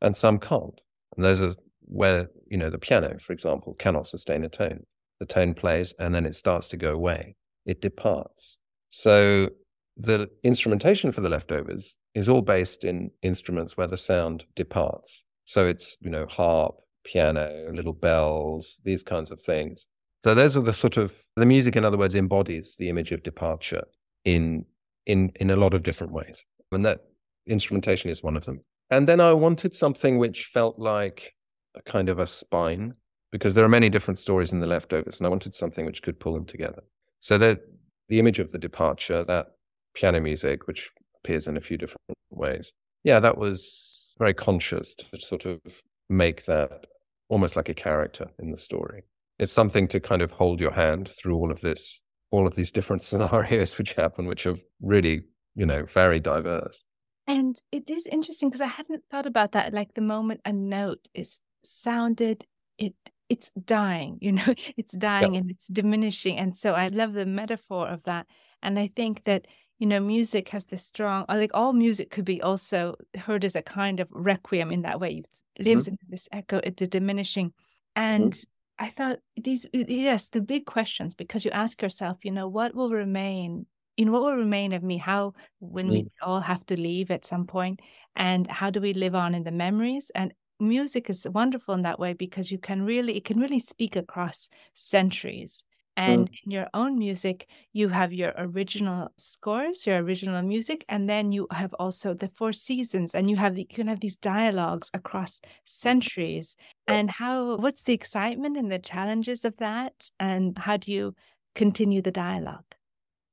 [0.00, 0.80] and some can't.
[1.16, 4.86] And those are where you know the piano, for example, cannot sustain a tone.
[5.18, 7.36] The tone plays and then it starts to go away.
[7.66, 8.58] It departs.
[8.90, 9.50] So
[9.96, 15.24] the instrumentation for the leftovers is all based in instruments where the sound departs.
[15.44, 19.86] So it's you know harp, piano, little bells, these kinds of things.
[20.22, 23.22] So those are the sort of the music, in other words, embodies the image of
[23.22, 23.84] departure
[24.24, 24.64] in
[25.06, 27.00] in in a lot of different ways, and that
[27.46, 28.60] instrumentation is one of them.
[28.90, 31.34] And then I wanted something which felt like
[31.74, 32.94] a kind of a spine,
[33.32, 36.18] because there are many different stories in the leftovers, and I wanted something which could
[36.18, 36.82] pull them together.
[37.20, 37.60] So that
[38.08, 39.52] the image of the departure, that
[39.94, 40.90] piano music, which
[41.22, 42.72] appears in a few different ways,
[43.04, 45.60] yeah, that was very conscious to sort of
[46.08, 46.86] make that
[47.28, 49.04] almost like a character in the story.
[49.38, 52.72] It's something to kind of hold your hand through all of this all of these
[52.72, 55.22] different scenarios which happen, which are really,
[55.54, 56.84] you know, very diverse.
[57.26, 59.72] And it is interesting because I hadn't thought about that.
[59.72, 62.44] Like the moment a note is sounded,
[62.78, 62.94] it
[63.30, 64.42] it's dying, you know,
[64.76, 66.36] it's dying and it's diminishing.
[66.36, 68.26] And so I love the metaphor of that.
[68.62, 69.46] And I think that,
[69.78, 73.56] you know, music has this strong, I like all music could be also heard as
[73.56, 75.22] a kind of requiem in that way.
[75.56, 75.94] It lives mm-hmm.
[75.94, 77.54] in this echo, the diminishing.
[77.96, 78.84] And mm-hmm.
[78.84, 82.90] I thought these, yes, the big questions, because you ask yourself, you know, what will
[82.90, 83.66] remain?
[83.96, 84.96] In what will remain of me?
[84.96, 85.90] How, when mm.
[85.90, 87.80] we all have to leave at some point,
[88.16, 90.10] and how do we live on in the memories?
[90.14, 93.96] And music is wonderful in that way because you can really, it can really speak
[93.96, 95.64] across centuries.
[95.96, 96.34] And mm.
[96.44, 101.46] in your own music, you have your original scores, your original music, and then you
[101.50, 105.40] have also the four seasons, and you have the, you can have these dialogues across
[105.64, 106.56] centuries.
[106.86, 111.14] And how what's the excitement and the challenges of that, and how do you
[111.54, 112.64] continue the dialogue?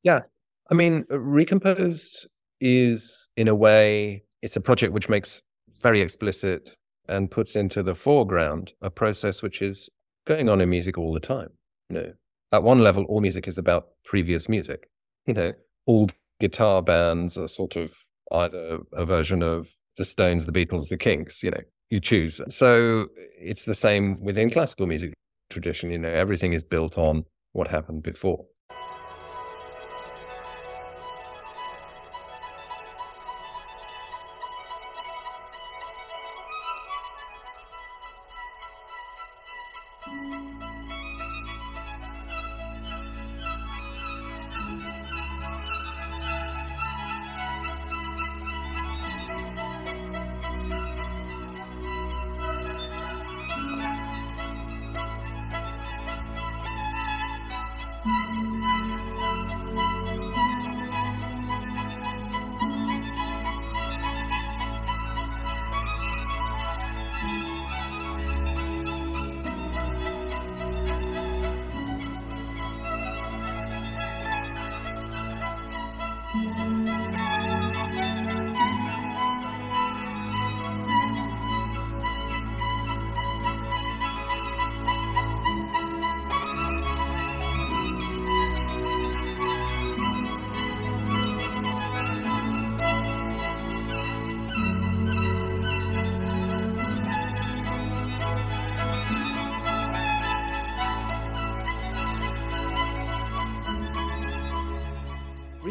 [0.04, 0.22] Yeah,
[0.70, 2.28] I mean, Recomposed
[2.60, 5.42] is in a way it's a project which makes
[5.82, 6.76] very explicit
[7.08, 9.90] and puts into the foreground a process which is
[10.26, 11.50] going on in music all the time.
[11.90, 12.14] You know,
[12.52, 14.90] at one level, all music is about previous music.
[15.26, 15.54] You know,
[15.86, 17.94] all guitar bands are sort of
[18.32, 19.68] either a version of
[19.98, 21.44] the Stones, the Beatles, the Kinks.
[21.44, 22.42] You know, you choose.
[22.50, 23.08] So
[23.40, 25.14] it's the same within classical music
[25.50, 25.92] tradition.
[25.92, 28.46] You know, everything is built on what happened before.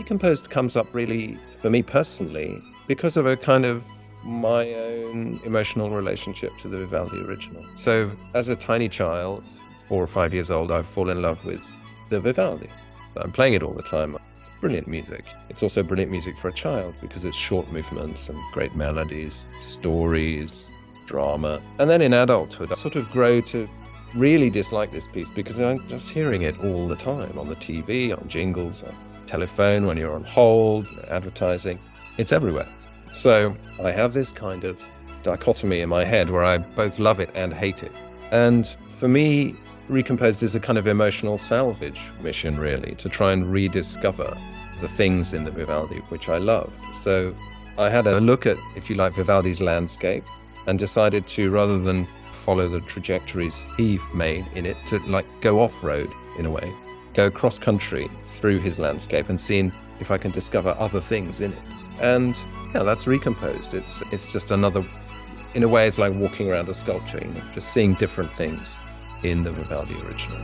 [0.07, 3.85] Recomposed comes up really, for me personally, because of a kind of
[4.23, 7.67] my own emotional relationship to the Vivaldi original.
[7.75, 9.43] So, as a tiny child,
[9.89, 11.77] four or five years old, I've fallen in love with
[12.09, 12.71] the Vivaldi.
[13.17, 14.17] I'm playing it all the time.
[14.39, 15.25] It's brilliant music.
[15.49, 20.71] It's also brilliant music for a child because it's short movements and great melodies, stories,
[21.07, 21.61] drama.
[21.81, 23.69] And then in adulthood, I sort of grow to
[24.15, 28.17] really dislike this piece because I'm just hearing it all the time on the TV,
[28.17, 28.85] on jingles,
[29.27, 31.79] telephone, when you're on hold, advertising,
[32.19, 32.69] it's everywhere.
[33.13, 34.83] So I have this kind of
[35.23, 37.93] dichotomy in my head where I both love it and hate it.
[38.31, 39.55] And for me,
[39.89, 44.37] Recomposed is a kind of emotional salvage mission, really, to try and rediscover
[44.81, 46.75] the things in the Vivaldi which I loved.
[46.95, 47.35] So
[47.79, 50.25] I had a look at, if you like, Vivaldi's landscape
[50.67, 55.61] and decided to, rather than follow the trajectories he made in it, to like go
[55.61, 56.73] off road in a way
[57.17, 61.53] go cross country through his landscape and seeing if I can discover other things in
[61.53, 61.59] it.
[62.01, 62.39] And
[62.75, 63.73] yeah, that's recomposed.
[63.73, 64.85] It's it's just another,
[65.55, 68.77] in a way, it's like walking around a sculpture, you know, just seeing different things
[69.23, 70.39] in the Vivaldi original.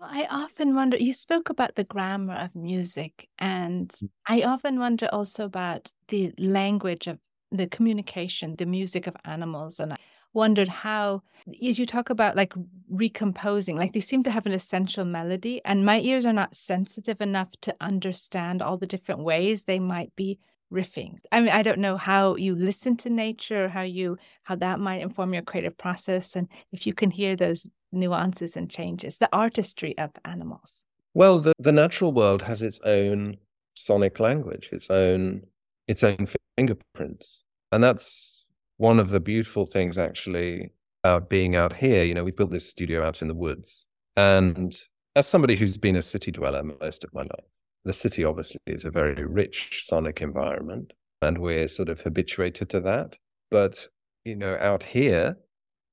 [0.00, 4.08] I often wonder, you spoke about the grammar of music, and mm.
[4.26, 7.18] I often wonder also about the language of
[7.52, 9.80] the communication, the music of animals.
[9.80, 9.96] And
[10.32, 11.22] wondered how,
[11.66, 12.52] as you talk about like
[12.90, 17.20] recomposing, like they seem to have an essential melody, and my ears are not sensitive
[17.20, 20.38] enough to understand all the different ways they might be
[20.72, 21.18] riffing.
[21.32, 25.00] I mean, I don't know how you listen to nature, how you how that might
[25.00, 29.96] inform your creative process, and if you can hear those nuances and changes, the artistry
[29.96, 30.84] of animals.
[31.14, 33.38] Well, the, the natural world has its own
[33.74, 35.42] sonic language, its own
[35.86, 37.44] its own fingerprints.
[37.72, 38.37] And that's
[38.78, 40.72] one of the beautiful things actually
[41.04, 43.86] about being out here, you know, we built this studio out in the woods.
[44.16, 44.74] And
[45.14, 47.44] as somebody who's been a city dweller most of my life,
[47.84, 52.80] the city obviously is a very rich sonic environment, and we're sort of habituated to
[52.80, 53.16] that.
[53.50, 53.88] But,
[54.24, 55.36] you know, out here,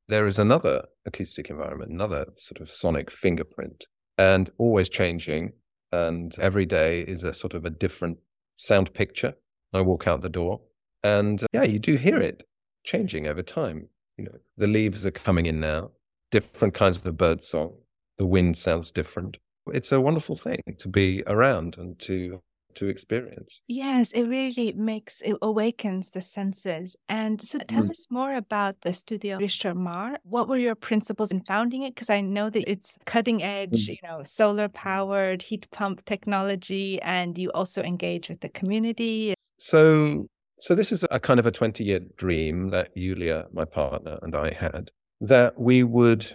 [0.08, 3.86] there is another acoustic environment, another sort of sonic fingerprint,
[4.18, 5.54] and always changing.
[5.92, 8.18] And every day is a sort of a different
[8.58, 9.36] sound picture.
[9.74, 10.62] I walk out the door,
[11.04, 12.44] and yeah, you do hear it
[12.86, 13.90] changing over time.
[14.18, 15.92] You know, the leaves are coming in now,
[16.32, 17.74] different kinds of bird song.
[18.18, 19.38] The wind sounds different.
[19.74, 22.42] It's a wonderful thing to be around and to
[22.76, 23.62] to experience.
[23.68, 26.96] Yes, it really makes it awakens the senses.
[27.10, 27.92] And so tell mm.
[27.92, 30.18] us more about the studio Richter Mahr.
[30.24, 31.96] What were your principles in founding it?
[31.96, 33.90] Because I know that it's cutting edge, mm.
[33.90, 39.34] you know, solar powered heat pump technology, and you also engage with the community.
[39.58, 40.28] So
[40.66, 44.36] so this is a kind of a 20 year dream that Yulia, my partner, and
[44.36, 44.90] I had
[45.22, 46.26] that we would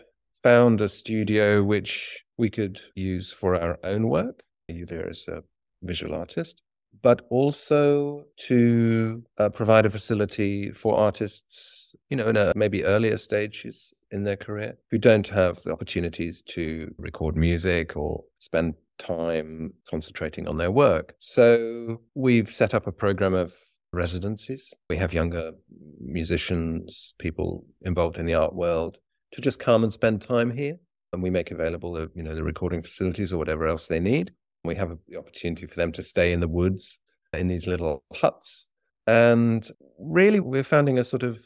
[0.45, 4.45] found a studio which we could use for our own work.
[4.69, 5.43] Yulia is a
[5.83, 6.63] visual artist,
[7.03, 13.17] but also to uh, provide a facility for artists, you know, in a maybe earlier
[13.17, 19.73] stages in their career who don't have the opportunities to record music or spend time
[19.91, 21.17] concentrating on their work.
[21.19, 23.57] So we've set up a program of
[23.93, 24.73] residencies.
[24.89, 25.53] We have younger
[26.01, 28.99] musicians, people involved in the art world
[29.33, 30.77] to just come and spend time here.
[31.13, 34.33] And we make available the, you know, the recording facilities or whatever else they need.
[34.65, 36.99] We have the opportunity for them to stay in the woods
[37.33, 38.67] in these little huts.
[39.07, 39.67] And
[39.99, 41.41] really, we're founding a sort of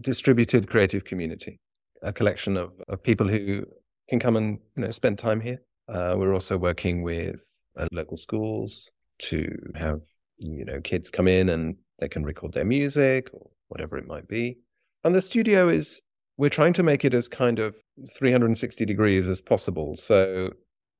[0.00, 1.60] distributed creative community,
[2.02, 3.64] a collection of, of people who
[4.08, 5.62] can come and you know spend time here.
[5.88, 7.44] Uh, we're also working with
[7.76, 10.00] uh, local schools to have
[10.38, 14.28] you know kids come in and they can record their music or whatever it might
[14.28, 14.58] be.
[15.04, 16.00] And the studio is
[16.36, 17.76] we're trying to make it as kind of
[18.16, 19.96] 360 degrees as possible.
[19.96, 20.50] So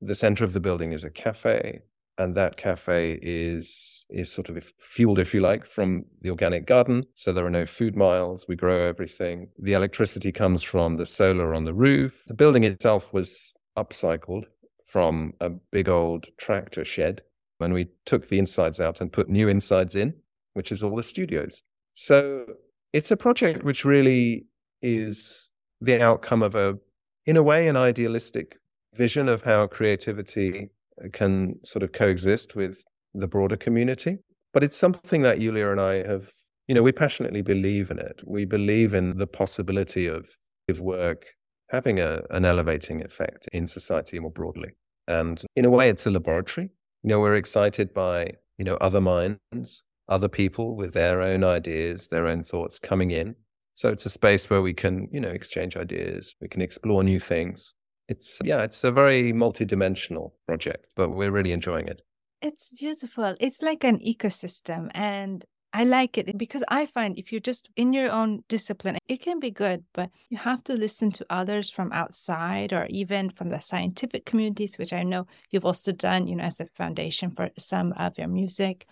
[0.01, 1.81] the center of the building is a cafe,
[2.17, 7.05] and that cafe is is sort of fueled, if you like, from the organic garden.
[7.15, 8.45] So there are no food miles.
[8.47, 9.49] We grow everything.
[9.59, 12.23] The electricity comes from the solar on the roof.
[12.27, 14.45] The building itself was upcycled
[14.85, 17.21] from a big old tractor shed
[17.59, 20.13] when we took the insides out and put new insides in,
[20.53, 21.61] which is all the studios.
[21.93, 22.45] So
[22.91, 24.47] it's a project which really
[24.81, 26.77] is the outcome of a,
[27.25, 28.57] in a way, an idealistic
[28.95, 30.69] vision of how creativity
[31.13, 34.17] can sort of coexist with the broader community.
[34.53, 36.31] But it's something that Yulia and I have,
[36.67, 38.21] you know, we passionately believe in it.
[38.25, 40.29] We believe in the possibility of,
[40.69, 41.25] of work
[41.69, 44.71] having a, an elevating effect in society more broadly.
[45.07, 46.71] And in a way, it's a laboratory.
[47.03, 52.07] You know, we're excited by, you know, other minds, other people with their own ideas,
[52.07, 53.35] their own thoughts coming in.
[53.73, 57.19] So it's a space where we can, you know, exchange ideas, we can explore new
[57.19, 57.73] things
[58.09, 62.01] it's yeah, it's a very multi-dimensional project, but we're really enjoying it.
[62.41, 63.35] It's beautiful.
[63.39, 67.93] It's like an ecosystem and I like it because I find if you're just in
[67.93, 71.91] your own discipline, it can be good, but you have to listen to others from
[71.91, 76.43] outside or even from the scientific communities, which I know you've also done, you know,
[76.43, 78.87] as a foundation for some of your music.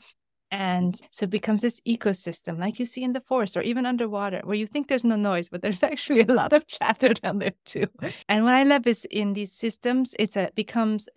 [0.49, 4.41] And so it becomes this ecosystem like you see in the forest or even underwater
[4.43, 7.53] where you think there's no noise, but there's actually a lot of chatter down there
[7.65, 7.87] too.
[8.29, 11.09] And what I love is in these systems, it's a becomes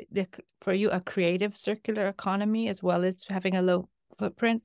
[0.63, 4.63] for you a creative circular economy as well as having a low footprint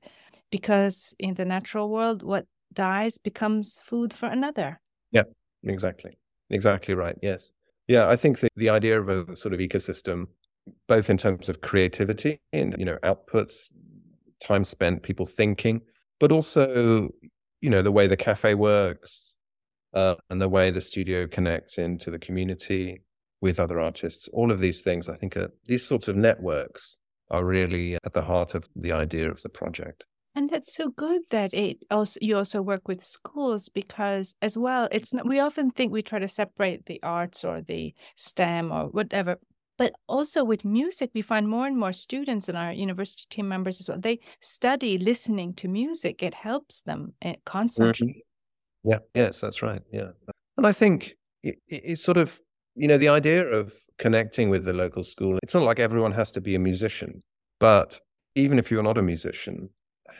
[0.56, 4.80] because in the natural world, what dies becomes food for another.
[5.12, 5.24] Yeah,
[5.64, 6.16] exactly.
[6.48, 7.16] Exactly right.
[7.20, 7.50] Yes.
[7.88, 10.28] Yeah, I think the, the idea of a sort of ecosystem,
[10.88, 13.68] both in terms of creativity and you know outputs,
[14.40, 15.82] time spent, people thinking,
[16.18, 17.10] but also,
[17.60, 19.36] you know, the way the cafe works
[19.92, 23.02] uh, and the way the studio connects into the community
[23.42, 24.26] with other artists.
[24.32, 26.96] All of these things, I think, are, these sorts of networks
[27.30, 30.06] are really at the heart of the idea of the project.
[30.36, 34.86] And that's so good that it also you also work with schools because as well
[34.92, 38.88] it's not we often think we try to separate the arts or the STEM or
[38.88, 39.38] whatever
[39.78, 43.80] but also with music, we find more and more students and our university team members
[43.80, 44.00] as well.
[44.00, 46.22] They study listening to music.
[46.22, 47.12] It helps them
[47.44, 48.08] concentrate.
[48.08, 48.90] Mm-hmm.
[48.90, 48.98] Yeah.
[49.14, 49.82] Yes, that's right.
[49.92, 50.10] Yeah.
[50.56, 52.40] And I think it, it's sort of,
[52.74, 56.32] you know, the idea of connecting with the local school, it's not like everyone has
[56.32, 57.22] to be a musician,
[57.60, 58.00] but
[58.34, 59.68] even if you're not a musician,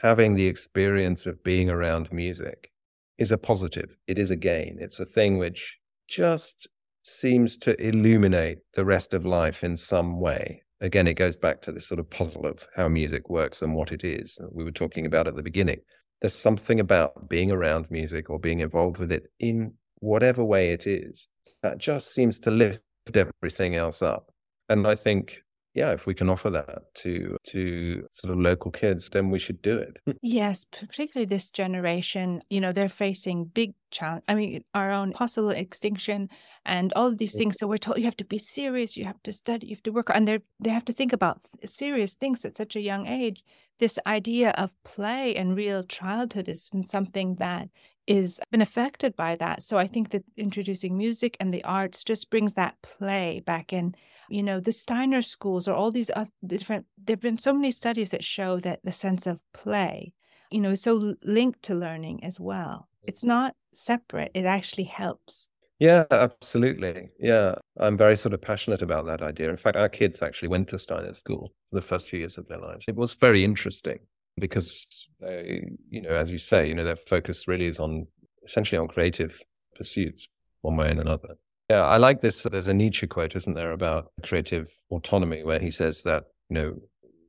[0.01, 2.71] having the experience of being around music
[3.17, 3.97] is a positive.
[4.07, 4.77] It is a gain.
[4.79, 6.67] It's a thing which just
[7.03, 10.63] seems to illuminate the rest of life in some way.
[10.81, 13.91] Again, it goes back to this sort of puzzle of how music works and what
[13.91, 15.79] it is we were talking about at the beginning.
[16.21, 20.85] There's something about being around music or being involved with it in whatever way it
[20.85, 21.27] is
[21.63, 22.83] that just seems to lift
[23.15, 24.31] everything else up.
[24.69, 25.41] And I think
[25.77, 29.61] yeah, if we can offer that to to sort of local kids, then we should
[29.61, 29.97] do it.
[30.23, 34.23] yes, particularly this generation, you know, they're facing big challenge.
[34.27, 36.29] I mean, our own possible extinction
[36.65, 37.57] and all of these things.
[37.59, 39.91] So we're told you have to be serious, you have to study, you have to
[39.91, 43.43] work, and they they have to think about serious things at such a young age.
[43.77, 47.69] This idea of play and real childhood is something that
[48.07, 49.61] is been affected by that.
[49.61, 53.95] So I think that introducing music and the arts just brings that play back in.
[54.29, 56.85] You know, the Steiner schools or all these other different.
[56.97, 60.13] There've been so many studies that show that the sense of play,
[60.51, 62.89] you know, is so linked to learning as well.
[63.03, 63.29] It's mm-hmm.
[63.29, 64.31] not separate.
[64.33, 65.49] It actually helps.
[65.79, 67.09] Yeah, absolutely.
[67.19, 69.49] Yeah, I'm very sort of passionate about that idea.
[69.49, 72.47] In fact, our kids actually went to Steiner School for the first few years of
[72.47, 72.85] their lives.
[72.87, 73.99] It was very interesting
[74.39, 78.07] because they, you know, as you say, you know, their focus really is on
[78.43, 79.39] essentially on creative
[79.75, 80.27] pursuits
[80.61, 81.35] one way and another.
[81.69, 82.45] Yeah, I like this.
[82.45, 86.53] Uh, there's a Nietzsche quote, isn't there, about creative autonomy, where he says that, you
[86.53, 86.75] know,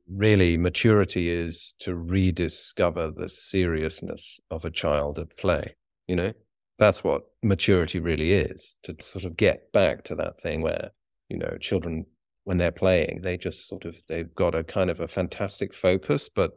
[0.07, 5.75] really maturity is to rediscover the seriousness of a child at play.
[6.07, 6.33] You know,
[6.77, 10.91] that's what maturity really is to sort of get back to that thing where,
[11.27, 12.05] you know, children,
[12.45, 16.29] when they're playing, they just sort of, they've got a kind of a fantastic focus,
[16.29, 16.51] but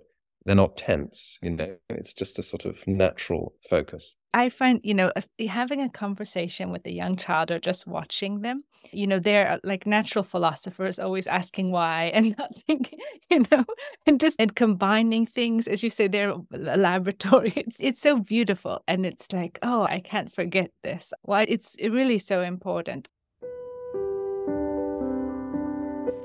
[0.45, 4.15] they're not tense you know it's just a sort of natural focus.
[4.35, 5.13] I find you know
[5.49, 9.59] having a conversation with a young child or just watching them you know they're uh,
[9.63, 12.99] like natural philosophers always asking why and not thinking
[13.31, 13.65] you know
[14.07, 17.53] and just and combining things as you say they're a laboratory.
[17.63, 21.13] It's it's so beautiful and it's like oh i can't forget this.
[21.23, 23.09] Why it's really so important.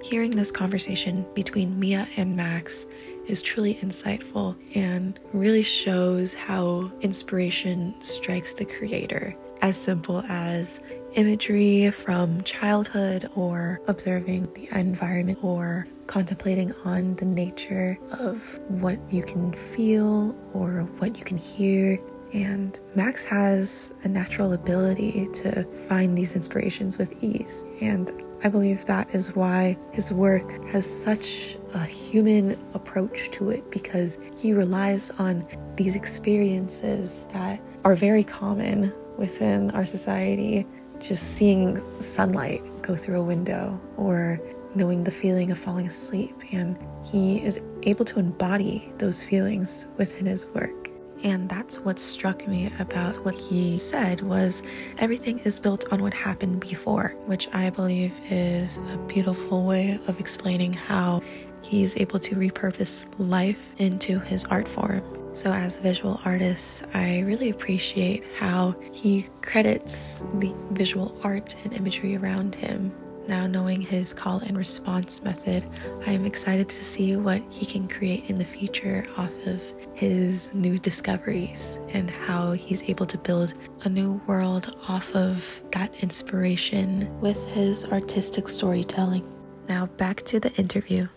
[0.04, 2.86] Hearing this conversation between Mia and Max
[3.28, 9.36] is truly insightful and really shows how inspiration strikes the creator.
[9.62, 10.80] As simple as
[11.14, 19.24] imagery from childhood or observing the environment or contemplating on the nature of what you
[19.24, 22.00] can feel or what you can hear.
[22.34, 27.64] And Max has a natural ability to find these inspirations with ease.
[27.82, 28.12] And
[28.44, 34.20] I believe that is why his work has such a human approach to it because
[34.38, 40.68] he relies on these experiences that are very common within our society.
[41.00, 44.40] Just seeing sunlight go through a window or
[44.76, 46.36] knowing the feeling of falling asleep.
[46.52, 50.92] And he is able to embody those feelings within his work.
[51.24, 54.62] And that's what struck me about what he said was
[54.98, 60.20] everything is built on what happened before, which I believe is a beautiful way of
[60.20, 61.22] explaining how
[61.62, 65.02] he's able to repurpose life into his art form.
[65.34, 72.16] So, as visual artist, I really appreciate how he credits the visual art and imagery
[72.16, 72.92] around him
[73.28, 75.70] now, knowing his call and response method,
[76.06, 79.62] I am excited to see what he can create in the future off of
[79.98, 85.92] his new discoveries and how he's able to build a new world off of that
[86.04, 89.28] inspiration with his artistic storytelling.
[89.68, 91.08] Now, back to the interview.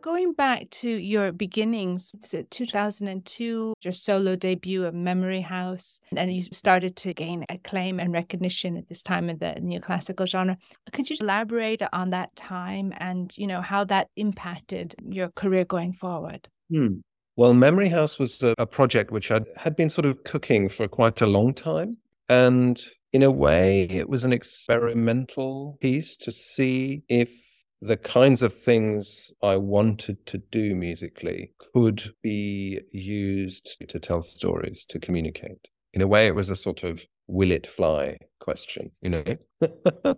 [0.00, 6.34] Going back to your beginnings, was it 2002, your solo debut of Memory House, and
[6.34, 10.56] you started to gain acclaim and recognition at this time in the neoclassical genre.
[10.94, 15.92] Could you elaborate on that time and, you know, how that impacted your career going
[15.92, 16.48] forward?
[16.70, 17.00] Hmm.
[17.36, 20.88] Well, Memory House was a, a project which I'd, had been sort of cooking for
[20.88, 21.96] quite a long time.
[22.28, 22.80] And
[23.12, 27.30] in a way, it was an experimental piece to see if
[27.80, 34.84] the kinds of things I wanted to do musically could be used to tell stories,
[34.86, 35.68] to communicate.
[35.94, 39.24] In a way, it was a sort of will it fly question, you know?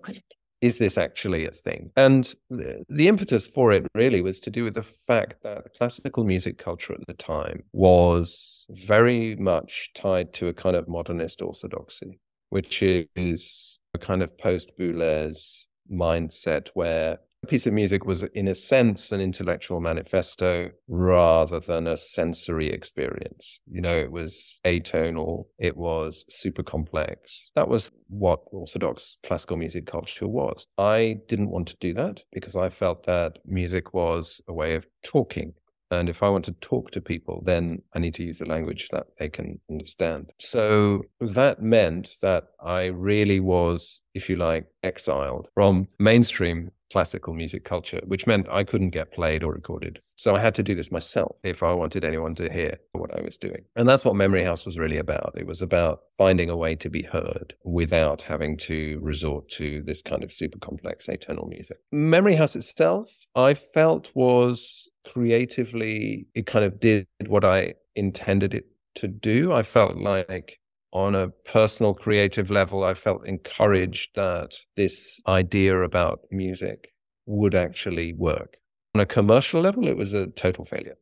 [0.63, 1.91] Is this actually a thing?
[1.97, 5.71] And the, the impetus for it really was to do with the fact that the
[5.71, 11.43] classical music culture at the time was very much tied to a kind of modernist
[11.43, 18.49] orthodoxy, which is a kind of post Boulez mindset where piece of music was, in
[18.49, 23.61] a sense, an intellectual manifesto rather than a sensory experience.
[23.71, 27.51] You know, it was atonal, it was super complex.
[27.55, 30.67] That was what Orthodox classical music culture was.
[30.79, 34.87] I didn't want to do that because I felt that music was a way of
[35.03, 35.55] talking.
[35.91, 38.89] And if I want to talk to people, then I need to use a language
[38.93, 40.31] that they can understand.
[40.39, 47.65] So that meant that I really was, if you like, exiled from mainstream classical music
[47.65, 50.01] culture, which meant I couldn't get played or recorded.
[50.17, 53.23] So I had to do this myself if I wanted anyone to hear what I
[53.23, 53.65] was doing.
[53.75, 55.35] And that's what Memory House was really about.
[55.37, 60.03] It was about finding a way to be heard without having to resort to this
[60.03, 61.79] kind of super complex atonal music.
[61.91, 68.67] Memory House itself, I felt was creatively, it kind of did what I intended it
[68.97, 69.53] to do.
[69.53, 70.59] I felt like
[70.93, 76.93] on a personal creative level, I felt encouraged that this idea about music
[77.27, 78.57] would actually work.
[78.95, 80.97] On a commercial level, it was a total failure.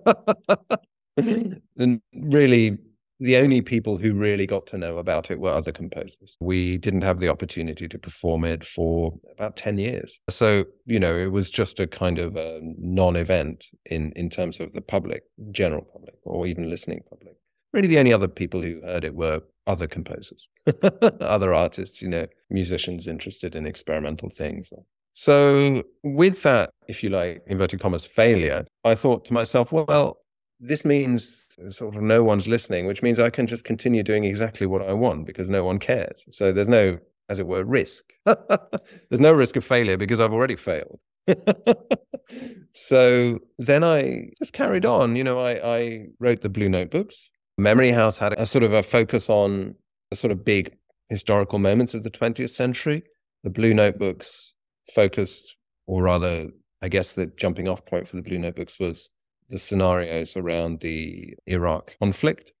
[1.16, 2.78] and really,
[3.20, 6.36] the only people who really got to know about it were other composers.
[6.40, 10.18] We didn't have the opportunity to perform it for about 10 years.
[10.30, 14.60] So, you know, it was just a kind of a non event in, in terms
[14.60, 17.37] of the public, general public, or even listening public
[17.72, 20.48] really the only other people who heard it were other composers,
[21.20, 24.72] other artists, you know, musicians interested in experimental things.
[25.12, 30.18] So, with that, if you like, inverted commas, failure, I thought to myself, well,
[30.60, 34.66] this means sort of no one's listening, which means I can just continue doing exactly
[34.66, 36.24] what I want because no one cares.
[36.30, 36.98] So, there's no
[37.28, 38.04] as it were, risk.
[38.26, 40.98] There's no risk of failure because I've already failed.
[42.72, 45.14] so then I just carried on.
[45.14, 47.28] You know, I, I wrote the Blue Notebooks.
[47.58, 49.74] Memory House had a sort of a focus on
[50.10, 50.76] the sort of big
[51.08, 53.02] historical moments of the 20th century.
[53.42, 54.54] The Blue Notebooks
[54.94, 55.56] focused,
[55.86, 56.48] or rather,
[56.80, 59.10] I guess the jumping off point for the Blue Notebooks was
[59.48, 62.52] the scenarios around the Iraq conflict.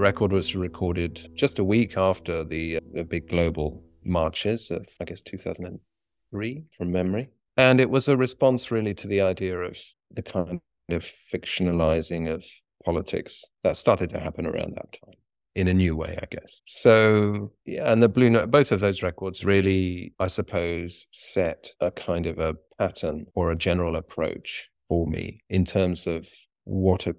[0.00, 4.88] The record was recorded just a week after the uh, the big global marches of,
[4.98, 7.28] I guess, 2003 from memory.
[7.58, 9.78] And it was a response really to the idea of
[10.10, 12.46] the kind of fictionalizing of
[12.82, 15.16] politics that started to happen around that time
[15.54, 16.62] in a new way, I guess.
[16.64, 21.90] So, yeah, and the Blue Note, both of those records really, I suppose, set a
[21.90, 26.26] kind of a pattern or a general approach for me in terms of
[26.64, 27.16] what a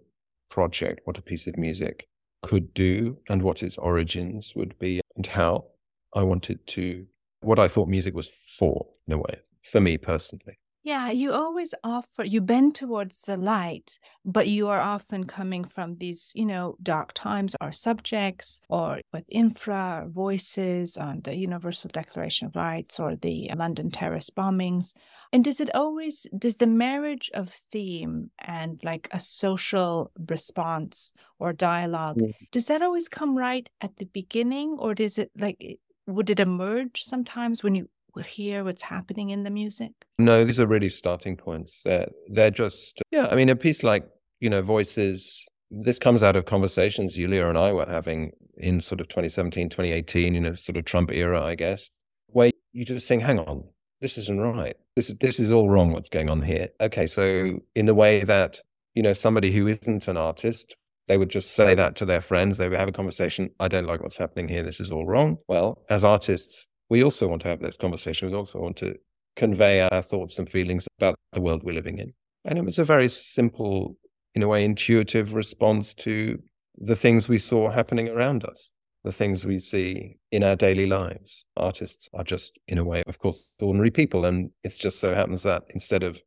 [0.49, 2.07] project, what a piece of music
[2.43, 5.65] could do and what its origins would be and how
[6.13, 7.05] I wanted to,
[7.41, 10.57] what I thought music was for, in a way, for me personally.
[10.83, 15.97] Yeah, you always offer, you bend towards the light, but you are often coming from
[15.97, 22.47] these, you know, dark times or subjects or with infra voices on the Universal Declaration
[22.47, 24.95] of Rights or the London terrorist bombings.
[25.31, 31.53] And does it always, does the marriage of theme and like a social response or
[31.53, 32.33] dialogue, mm.
[32.51, 35.77] does that always come right at the beginning or does it like,
[36.07, 37.87] would it emerge sometimes when you
[38.19, 39.91] hear what's happening in the music?
[40.19, 41.81] No, these are really starting points.
[41.83, 43.27] They're they're just yeah.
[43.27, 44.05] I mean, a piece like
[44.39, 45.45] you know voices.
[45.69, 50.33] This comes out of conversations Yulia and I were having in sort of 2017, 2018,
[50.33, 51.89] you know, sort of Trump era, I guess,
[52.27, 53.63] where you just think, hang on,
[54.01, 54.75] this isn't right.
[54.97, 55.93] This is this is all wrong.
[55.93, 56.67] What's going on here?
[56.81, 58.59] Okay, so in the way that
[58.93, 60.75] you know somebody who isn't an artist
[61.11, 62.55] they would just say that to their friends.
[62.55, 63.49] They would have a conversation.
[63.59, 64.63] I don't like what's happening here.
[64.63, 65.39] This is all wrong.
[65.49, 68.29] Well, as artists, we also want to have this conversation.
[68.29, 68.95] We also want to
[69.37, 72.11] convey our thoughts and feelings about the world we're living in.
[72.43, 73.95] And it was a very simple,
[74.35, 76.37] in a way, intuitive response to
[76.75, 78.73] the things we saw happening around us,
[79.05, 81.45] the things we see in our daily lives.
[81.55, 84.25] Artists are just, in a way, of course, ordinary people.
[84.25, 86.21] And it just so happens that instead of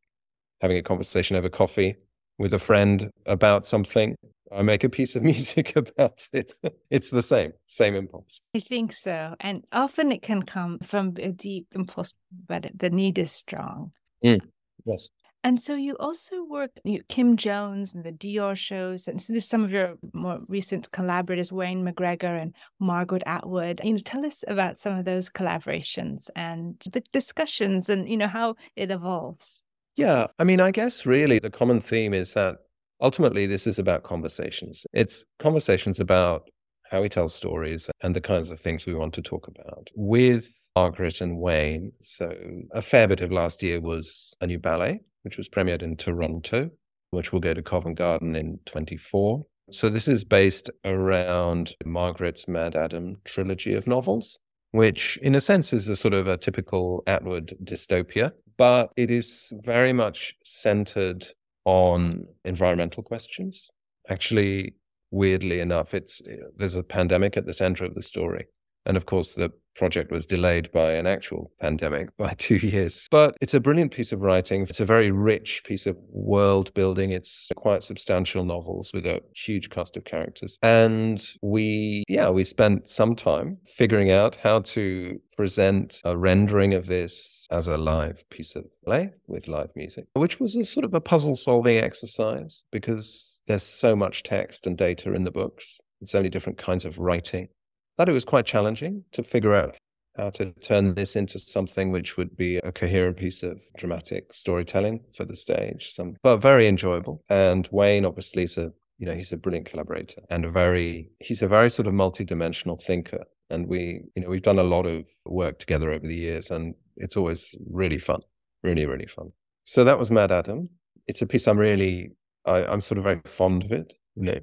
[0.63, 1.95] having a conversation over coffee
[2.39, 4.17] with a friend about something,
[4.55, 6.55] I make a piece of music about it.
[6.91, 8.41] It's the same, same impulse.
[8.55, 9.35] I think so.
[9.41, 12.15] And often it can come from a deep impulse,
[12.47, 13.93] but the need is strong.
[14.25, 14.41] Mm.
[14.85, 15.09] Yes.
[15.45, 19.47] And so you also work you Kim Jones and the Dior shows, and so there's
[19.47, 23.79] some of your more recent collaborators, Wayne McGregor and Margaret Atwood.
[23.85, 28.27] You know, tell us about some of those collaborations and the discussions, and you know
[28.27, 29.63] how it evolves.
[29.97, 32.57] Yeah, I mean, I guess really the common theme is that
[33.01, 34.87] ultimately, this is about conversations.
[34.93, 36.49] It's conversations about
[36.91, 40.53] how we tell stories and the kinds of things we want to talk about with
[40.77, 41.93] Margaret and Wayne.
[42.01, 42.33] So,
[42.73, 46.71] a fair bit of last year was a new ballet, which was premiered in Toronto,
[47.11, 49.45] which will go to Covent Garden in 24.
[49.71, 54.39] So, this is based around Margaret's MaddAddam trilogy of novels,
[54.73, 59.53] which, in a sense, is a sort of a typical Atwood dystopia, but it is
[59.65, 61.27] very much centered
[61.65, 63.71] on environmental questions.
[64.09, 64.75] Actually,
[65.11, 68.47] weirdly enough, it's eh, there's a pandemic at the center of the story.
[68.87, 73.09] And of course, the project was delayed by an actual pandemic by two years.
[73.11, 74.63] But it's a brilliant piece of writing.
[74.63, 77.11] It's a very rich piece of world building.
[77.11, 80.59] It's quite substantial novels with a huge cast of characters.
[80.63, 86.87] And we, yeah, we spent some time figuring out how to present a rendering of
[86.87, 90.95] this as a live piece of play with live music, which was a sort of
[90.95, 95.79] a puzzle solving exercise because there's so much text and data in the books.
[96.05, 97.49] so many different kinds of writing
[97.97, 99.77] thought it was quite challenging to figure out
[100.17, 105.01] how to turn this into something which would be a coherent piece of dramatic storytelling
[105.17, 105.91] for the stage.
[105.91, 107.25] Some, but very enjoyable.
[107.29, 111.43] And Wayne obviously is a you know he's a brilliant collaborator and a very he's
[111.43, 115.05] a very sort of multi-dimensional thinker and we you know we've done a lot of
[115.25, 118.21] work together over the years and it's always really fun
[118.63, 119.31] really really fun
[119.65, 120.69] so that was MaddAddam.
[121.07, 122.13] it's a piece i'm really
[122.47, 124.41] I, i'm sort of very fond of it you know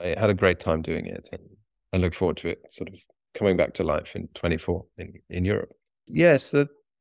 [0.00, 1.42] i had a great time doing it and
[1.94, 2.96] I look forward to it sort of
[3.34, 5.72] coming back to life in 24 in, in Europe.
[6.08, 6.52] Yes,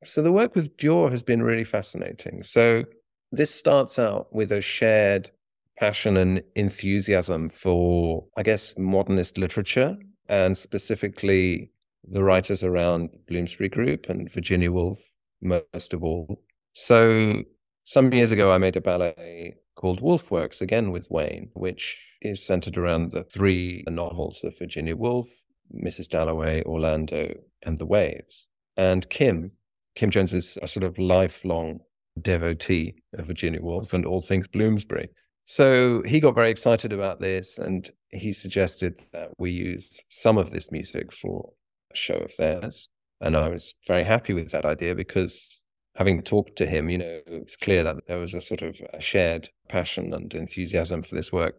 [0.06, 2.44] so the work with Dior has been really fascinating.
[2.44, 2.84] So
[3.32, 5.32] this starts out with a shared
[5.80, 9.98] passion and enthusiasm for, I guess, modernist literature
[10.30, 11.72] and specifically
[12.08, 15.00] the writers around Bloomsbury Group and Virginia Woolf,
[15.42, 16.40] most of all.
[16.74, 17.42] So
[17.84, 22.46] some years ago, I made a ballet called Woolf Works, again with Wayne, which is
[22.46, 25.30] centered around the three novels of Virginia Woolf,
[25.74, 26.08] Mrs.
[26.08, 28.48] Dalloway, Orlando, and The Waves.
[28.78, 29.52] And Kim,
[29.96, 31.80] Kim Jones is a sort of lifelong
[32.22, 35.10] devotee of Virginia Woolf and all things Bloomsbury.
[35.46, 40.52] So he got very excited about this and he suggested that we use some of
[40.52, 41.52] this music for
[41.92, 42.90] a show of theirs.
[43.20, 45.62] And I was very happy with that idea because
[45.96, 49.02] having talked to him, you know, it's clear that there was a sort of a
[49.02, 51.56] shared passion and enthusiasm for this work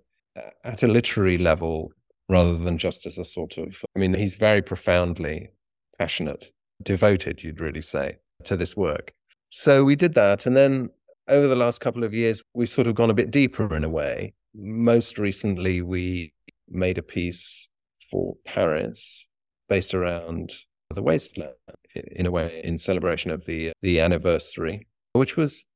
[0.64, 1.92] at a literary level
[2.28, 5.50] rather than just as a sort of, I mean, he's very profoundly
[5.98, 6.46] passionate,
[6.82, 9.12] devoted, you'd really say, to this work.
[9.50, 10.46] So we did that.
[10.46, 10.90] And then
[11.28, 13.88] over the last couple of years, we've sort of gone a bit deeper in a
[13.88, 14.34] way.
[14.54, 16.32] Most recently, we
[16.68, 17.68] made a piece
[18.10, 19.28] for Paris
[19.68, 20.52] based around
[20.90, 21.54] the wasteland
[21.94, 25.66] in a way in celebration of the the anniversary which was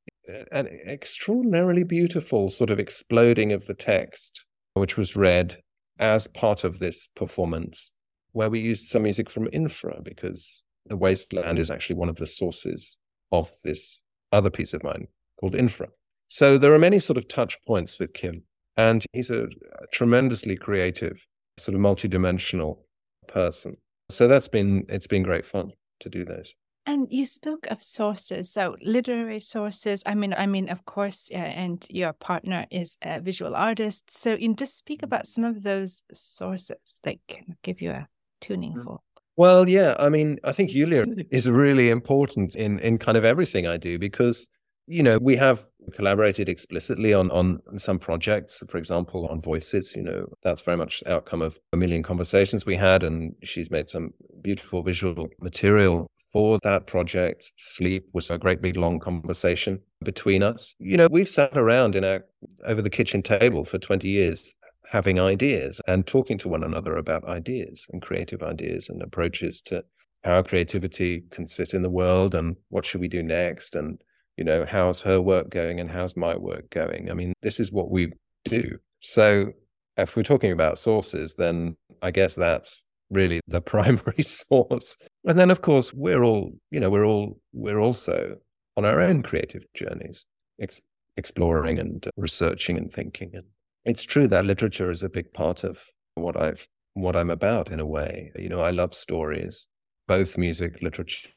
[0.52, 4.44] an extraordinarily beautiful sort of exploding of the text
[4.79, 5.57] which was read
[5.99, 7.93] as part of this performance
[8.33, 12.26] where we used some music from infra because the wasteland is actually one of the
[12.26, 12.97] sources
[13.33, 14.01] of this
[14.33, 15.07] other piece of mine
[15.41, 15.89] called infra
[16.29, 18.43] so there are many sort of touch points with kim
[18.76, 19.49] and he's a,
[19.93, 21.26] tremendously creative
[21.59, 22.79] sort of multidimensional
[23.26, 23.76] person
[24.11, 26.55] so that's been it's been great fun to do those.
[26.89, 30.03] And you spoke of sources, so literary sources.
[30.07, 34.11] I mean, I mean, of course, uh, and your partner is a visual artist.
[34.11, 38.09] So, you just speak about some of those sources that can give you a
[38.41, 38.84] tuning mm.
[38.84, 39.01] for.
[39.36, 43.66] Well, yeah, I mean, I think Yulia is really important in in kind of everything
[43.66, 44.49] I do because
[44.89, 45.64] you know we have
[45.95, 51.03] collaborated explicitly on on some projects for example on voices you know that's very much
[51.07, 54.12] outcome of a million conversations we had and she's made some
[54.43, 57.53] beautiful visual material for that project.
[57.57, 60.74] Sleep was a great big long conversation between us.
[60.78, 62.24] You know we've sat around in our
[62.66, 64.55] over the kitchen table for 20 years
[64.91, 69.84] having ideas and talking to one another about ideas and creative ideas and approaches to
[70.24, 74.03] how creativity can sit in the world and what should we do next and
[74.39, 77.11] you know, how's her work going and how's my work going?
[77.11, 78.12] I mean, this is what we
[78.45, 78.78] do.
[79.01, 79.53] So
[79.97, 84.97] if we're talking about sources, then I guess that's really the primary source.
[85.26, 88.36] And then of course we're all, you know, we're all we're also
[88.76, 90.24] on our own creative journeys,
[90.61, 90.80] ex-
[91.16, 93.32] exploring and researching and thinking.
[93.34, 93.45] And
[93.84, 95.84] it's true that literature is a big part of
[96.14, 98.30] what I've what I'm about in a way.
[98.36, 99.66] You know, I love stories,
[100.07, 101.30] both music, literature,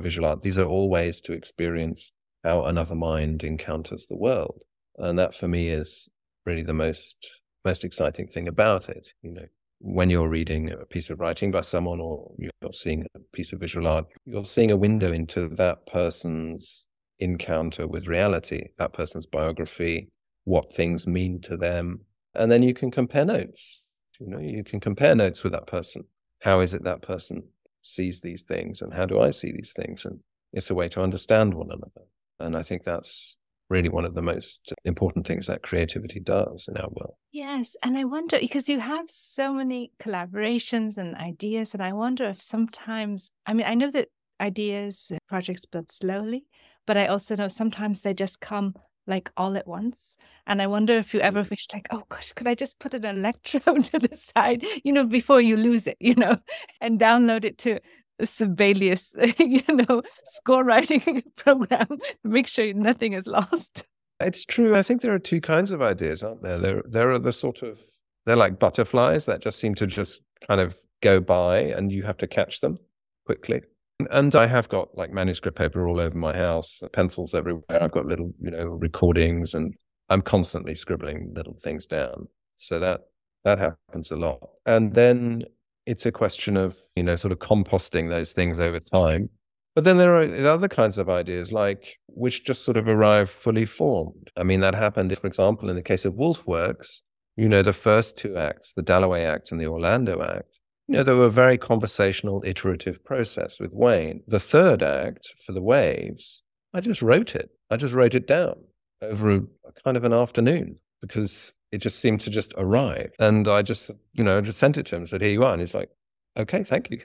[0.00, 0.42] visual art.
[0.42, 4.62] These are all ways to experience how another mind encounters the world.
[4.98, 6.08] And that for me is
[6.44, 9.14] really the most most exciting thing about it.
[9.22, 9.46] You know,
[9.78, 13.60] when you're reading a piece of writing by someone or you're seeing a piece of
[13.60, 16.86] visual art, you're seeing a window into that person's
[17.18, 20.10] encounter with reality, that person's biography,
[20.44, 22.00] what things mean to them.
[22.34, 23.82] And then you can compare notes.
[24.20, 26.04] You know, you can compare notes with that person.
[26.40, 27.44] How is it that person
[27.84, 30.04] sees these things and how do I see these things?
[30.04, 30.20] And
[30.52, 32.06] it's a way to understand one another.
[32.40, 33.36] And I think that's
[33.70, 37.14] really one of the most important things that creativity does in our world.
[37.32, 37.76] Yes.
[37.82, 42.42] And I wonder because you have so many collaborations and ideas, and I wonder if
[42.42, 44.08] sometimes, I mean, I know that
[44.40, 46.44] ideas, projects build slowly,
[46.86, 48.74] but I also know sometimes they just come
[49.06, 50.16] like all at once.
[50.46, 51.50] And I wonder if you ever Mm.
[51.50, 55.04] wished, like, oh gosh, could I just put an electrode to the side, you know,
[55.06, 56.36] before you lose it, you know,
[56.80, 57.80] and download it to
[58.18, 63.86] a Sibelius, you know, score writing program make sure nothing is lost.
[64.20, 64.76] It's true.
[64.76, 66.58] I think there are two kinds of ideas, aren't there?
[66.58, 67.80] There, there are the sort of
[68.24, 72.16] they're like butterflies that just seem to just kind of go by, and you have
[72.18, 72.78] to catch them
[73.26, 73.62] quickly.
[74.10, 77.64] And I have got like manuscript paper all over my house, pencils everywhere.
[77.70, 79.74] I've got little, you know, recordings, and
[80.08, 82.28] I'm constantly scribbling little things down.
[82.56, 83.02] So that
[83.44, 84.40] that happens a lot.
[84.66, 85.44] And then
[85.86, 89.28] it's a question of you know sort of composting those things over time
[89.74, 93.66] but then there are other kinds of ideas, like which just sort of arrive fully
[93.66, 94.30] formed.
[94.36, 97.02] I mean, that happened, for example, in the case of Woolf Works.
[97.36, 100.53] You know, the first two acts, the Dalloway Act and the Orlando Act,
[100.88, 104.22] you know, there were a very conversational, iterative process with Wayne.
[104.26, 106.42] The third act for the Waves,
[106.74, 107.50] I just wrote it.
[107.70, 108.56] I just wrote it down
[109.02, 113.12] over a, a kind of an afternoon because it just seemed to just arrive.
[113.18, 115.52] And I just, you know, just sent it to him and said, here you are.
[115.52, 115.90] And he's like,
[116.36, 117.00] okay, thank you.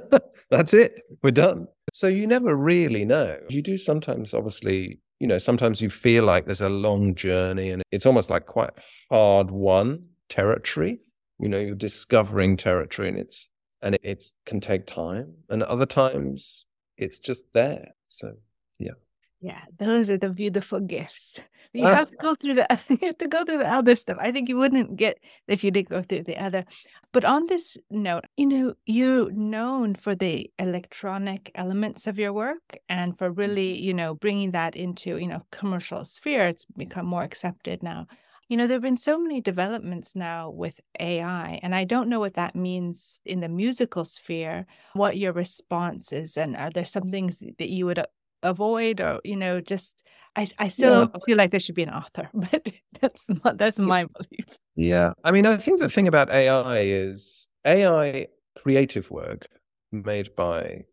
[0.50, 1.00] That's it.
[1.22, 1.68] We're done.
[1.92, 3.38] So you never really know.
[3.48, 7.82] You do sometimes, obviously, you know, sometimes you feel like there's a long journey and
[7.92, 8.70] it's almost like quite
[9.10, 10.98] hard won territory.
[11.40, 13.48] You know, you're discovering territory and it's,
[13.82, 15.34] and it it's, can take time.
[15.48, 16.66] And other times
[16.96, 17.88] it's just there.
[18.08, 18.34] So,
[18.78, 18.92] yeah.
[19.40, 21.40] Yeah, those are the beautiful gifts.
[21.72, 21.94] You Ah.
[21.94, 24.18] have to go through the you have to go through the other stuff.
[24.20, 25.18] I think you wouldn't get
[25.48, 26.64] if you didn't go through the other.
[27.12, 32.76] But on this note, you know, you're known for the electronic elements of your work
[32.88, 36.48] and for really, you know, bringing that into, you know, commercial sphere.
[36.48, 38.06] It's become more accepted now.
[38.50, 42.18] You know, there have been so many developments now with AI, and I don't know
[42.18, 47.08] what that means in the musical sphere, what your response is, and are there some
[47.08, 48.04] things that you would
[48.42, 50.02] avoid or you know just
[50.34, 51.18] i i still Yeah.
[51.26, 55.12] feel like there should be an author but that's my, that's my belief Yeah.
[55.24, 59.46] I mean, I think the thing about AI is AI creative work
[59.92, 60.84] made by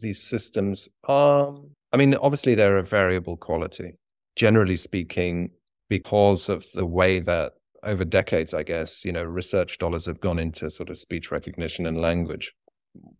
[0.00, 1.54] these systems are,
[1.92, 3.96] I mean, obviously they're a variable quality.
[4.36, 5.50] Generally speaking,
[5.94, 7.52] because of the way that
[7.84, 11.86] over decades, I guess, you know, research dollars have gone into sort of speech recognition
[11.86, 12.52] and language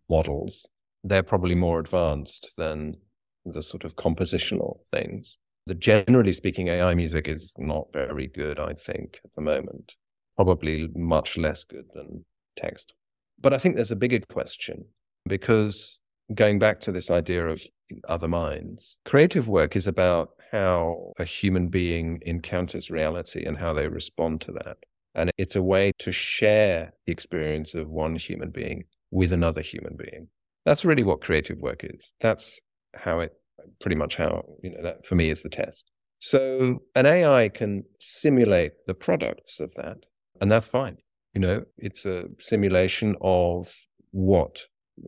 [0.09, 0.67] models,
[1.01, 2.97] they're probably more advanced than
[3.45, 5.37] the sort of compositional things.
[5.67, 9.93] The generally speaking AI music is not very good, I think, at the moment.
[10.35, 12.25] Probably much less good than
[12.57, 12.93] text.
[13.39, 14.83] But I think there's a bigger question
[15.25, 16.01] because
[16.33, 17.63] going back to this idea of
[18.09, 23.87] other minds, creative work is about how a human being encounters reality and how they
[23.87, 24.77] respond to that.
[25.13, 29.95] And it's a way to share the experience of one human being with another human
[29.97, 30.27] being.
[30.65, 32.13] That's really what creative work is.
[32.21, 32.59] That's
[32.93, 33.33] how it
[33.79, 35.91] pretty much how, you know, that for me is the test.
[36.19, 39.97] So an AI can simulate the products of that,
[40.39, 40.97] and that's fine.
[41.33, 43.73] You know, it's a simulation of
[44.11, 44.61] what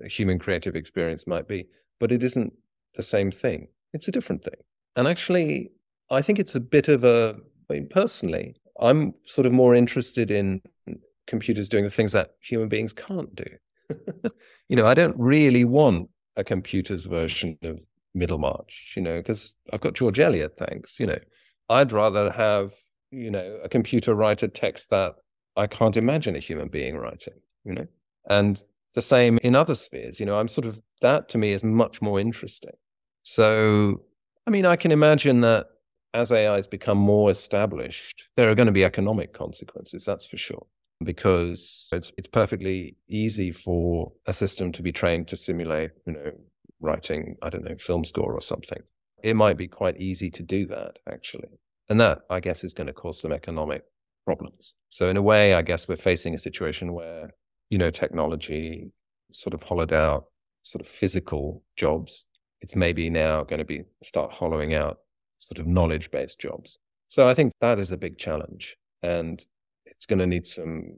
[0.05, 1.67] human creative experience might be,
[1.99, 2.53] but it isn't
[2.95, 3.69] the same thing.
[3.93, 4.61] It's a different thing.
[4.97, 5.71] And actually,
[6.09, 7.35] I think it's a bit of a,
[7.69, 10.61] I mean, personally, I'm sort of more interested in
[11.27, 13.45] computers doing the things that human beings can't do.
[14.69, 17.81] you know, I don't really want a computer's version of
[18.15, 20.99] Middlemarch, you know, because I've got George Eliot, thanks.
[20.99, 21.19] You know,
[21.69, 22.73] I'd rather have,
[23.11, 25.15] you know, a computer write a text that
[25.55, 27.33] I can't imagine a human being writing,
[27.65, 27.87] you know,
[28.29, 28.61] and
[28.95, 30.19] the same in other spheres.
[30.19, 32.73] You know, I'm sort of, that to me is much more interesting.
[33.21, 34.01] So,
[34.47, 35.67] I mean, I can imagine that
[36.13, 40.65] as AIs become more established, there are going to be economic consequences, that's for sure
[41.03, 46.31] because it's it's perfectly easy for a system to be trained to simulate, you know,
[46.79, 48.81] writing, I don't know, film score or something.
[49.23, 51.49] It might be quite easy to do that actually.
[51.89, 53.83] And that I guess is going to cause some economic
[54.25, 54.75] problems.
[54.89, 57.31] So in a way, I guess we're facing a situation where,
[57.69, 58.91] you know, technology
[59.31, 60.25] sort of hollowed out
[60.63, 62.25] sort of physical jobs.
[62.61, 64.99] It's maybe now going to be start hollowing out
[65.37, 66.79] sort of knowledge based jobs.
[67.07, 68.77] So I think that is a big challenge.
[69.03, 69.43] And
[69.85, 70.93] it's going to need some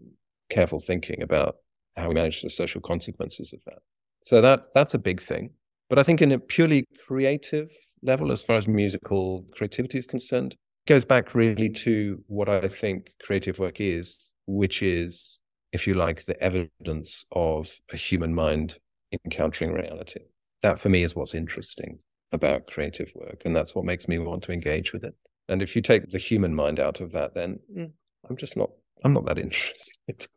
[0.49, 1.57] careful thinking about
[1.95, 3.79] how we manage the social consequences of that.
[4.23, 5.51] So that that's a big thing.
[5.89, 7.69] But I think in a purely creative
[8.01, 10.55] level, as far as musical creativity is concerned,
[10.87, 15.41] goes back really to what I think creative work is, which is,
[15.71, 18.77] if you like, the evidence of a human mind
[19.25, 20.21] encountering reality.
[20.61, 21.99] That for me is what's interesting
[22.31, 23.41] about creative work.
[23.45, 25.15] And that's what makes me want to engage with it.
[25.47, 27.91] And if you take the human mind out of that, then mm,
[28.29, 28.69] I'm just not
[29.03, 30.27] I'm not that interested.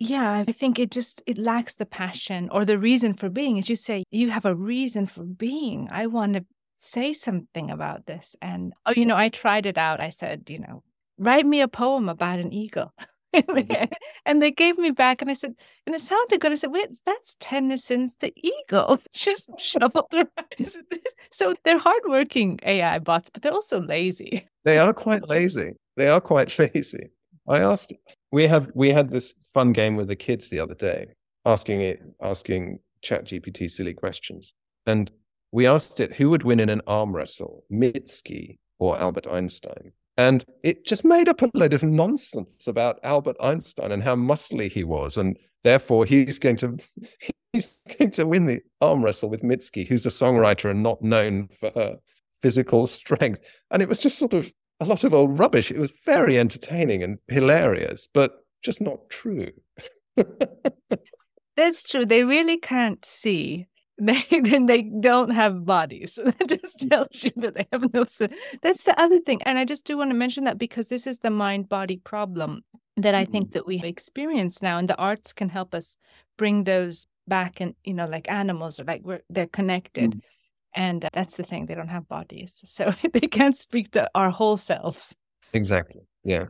[0.00, 3.68] yeah i think it just it lacks the passion or the reason for being as
[3.68, 6.44] you say you have a reason for being i want to
[6.78, 8.36] say something about this.
[8.40, 10.00] And, oh, you know, I tried it out.
[10.00, 10.82] I said, you know,
[11.18, 12.94] write me a poem about an eagle.
[13.34, 13.84] Mm-hmm.
[14.26, 15.54] and they gave me back, and I said,
[15.86, 16.52] and it sounded good.
[16.52, 18.98] I said, wait, that's Tennyson's The Eagle.
[19.06, 20.28] It's just shuffled around.
[21.30, 24.46] So they're hardworking AI bots, but they're also lazy.
[24.64, 25.72] They are quite lazy.
[25.96, 27.10] They are quite lazy.
[27.46, 27.92] I asked,
[28.32, 31.08] we have, we had this fun game with the kids the other day,
[31.44, 34.54] asking it, asking ChatGPT silly questions.
[34.86, 35.10] And
[35.52, 39.92] we asked it who would win in an arm wrestle, Mitski or Albert Einstein.
[40.18, 44.70] And it just made up a load of nonsense about Albert Einstein and how muscly
[44.70, 45.16] he was.
[45.16, 46.76] And therefore he's going to
[47.52, 51.48] he's going to win the arm wrestle with Mitski, who's a songwriter and not known
[51.60, 51.98] for her
[52.42, 53.40] physical strength.
[53.70, 55.70] And it was just sort of a lot of old rubbish.
[55.70, 59.52] It was very entertaining and hilarious, but just not true.
[61.56, 62.04] That's true.
[62.04, 63.66] They really can't see
[64.00, 66.20] they then they don't have bodies.
[66.24, 68.04] that just tells you that they have no.
[68.62, 71.18] That's the other thing, and I just do want to mention that because this is
[71.18, 72.62] the mind body problem
[72.96, 73.52] that I think mm-hmm.
[73.54, 75.98] that we experience now, and the arts can help us
[76.36, 80.12] bring those back, and you know, like animals are like we're they're connected.
[80.12, 80.20] Mm.
[80.76, 84.30] And uh, that's the thing; they don't have bodies, so they can't speak to our
[84.30, 85.16] whole selves.
[85.52, 86.02] Exactly.
[86.22, 86.46] Yeah.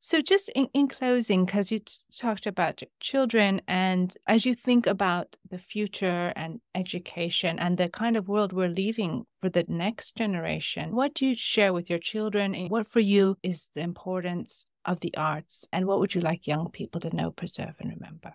[0.00, 4.86] So, just in, in closing, because you t- talked about children, and as you think
[4.86, 10.16] about the future and education and the kind of world we're leaving for the next
[10.16, 12.54] generation, what do you share with your children?
[12.54, 15.66] And what for you is the importance of the arts?
[15.72, 18.34] And what would you like young people to know, preserve, and remember?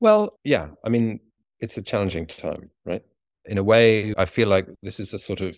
[0.00, 1.20] Well, yeah, I mean,
[1.60, 3.02] it's a challenging time, right?
[3.44, 5.56] In a way, I feel like this is a sort of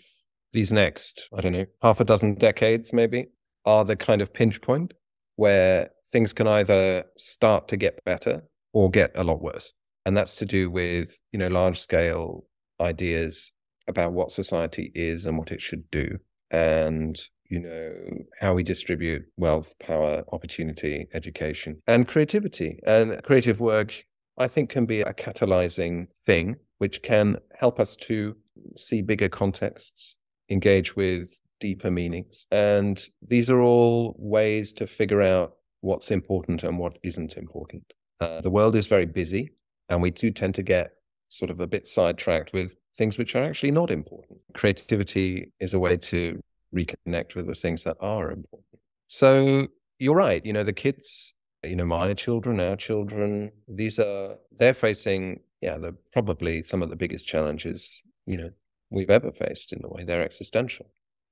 [0.53, 3.29] these next, I don't know, half a dozen decades maybe
[3.65, 4.93] are the kind of pinch point
[5.37, 9.73] where things can either start to get better or get a lot worse.
[10.05, 12.45] And that's to do with, you know, large scale
[12.81, 13.53] ideas
[13.89, 16.19] about what society is and what it should do.
[16.51, 17.19] And,
[17.49, 17.93] you know,
[18.41, 22.81] how we distribute wealth, power, opportunity, education, and creativity.
[22.87, 24.05] And creative work,
[24.39, 28.37] I think, can be a catalyzing thing, which can help us to
[28.77, 30.17] see bigger contexts,
[30.51, 32.47] engage with deeper meanings.
[32.51, 37.93] And these are all ways to figure out what's important and what isn't important.
[38.21, 39.53] Uh, the world is very busy,
[39.89, 40.93] and we do tend to get
[41.29, 44.39] sort of a bit sidetracked with things which are actually not important.
[44.55, 46.41] Creativity is a way to
[46.75, 48.81] reconnect with the things that are important.
[49.09, 50.45] So you're right.
[50.45, 55.77] You know, the kids, you know, my children, our children, these are, they're facing, yeah,
[55.79, 58.51] the probably some of the biggest challenges, you know,
[58.91, 60.87] we've ever faced in the way they're existential.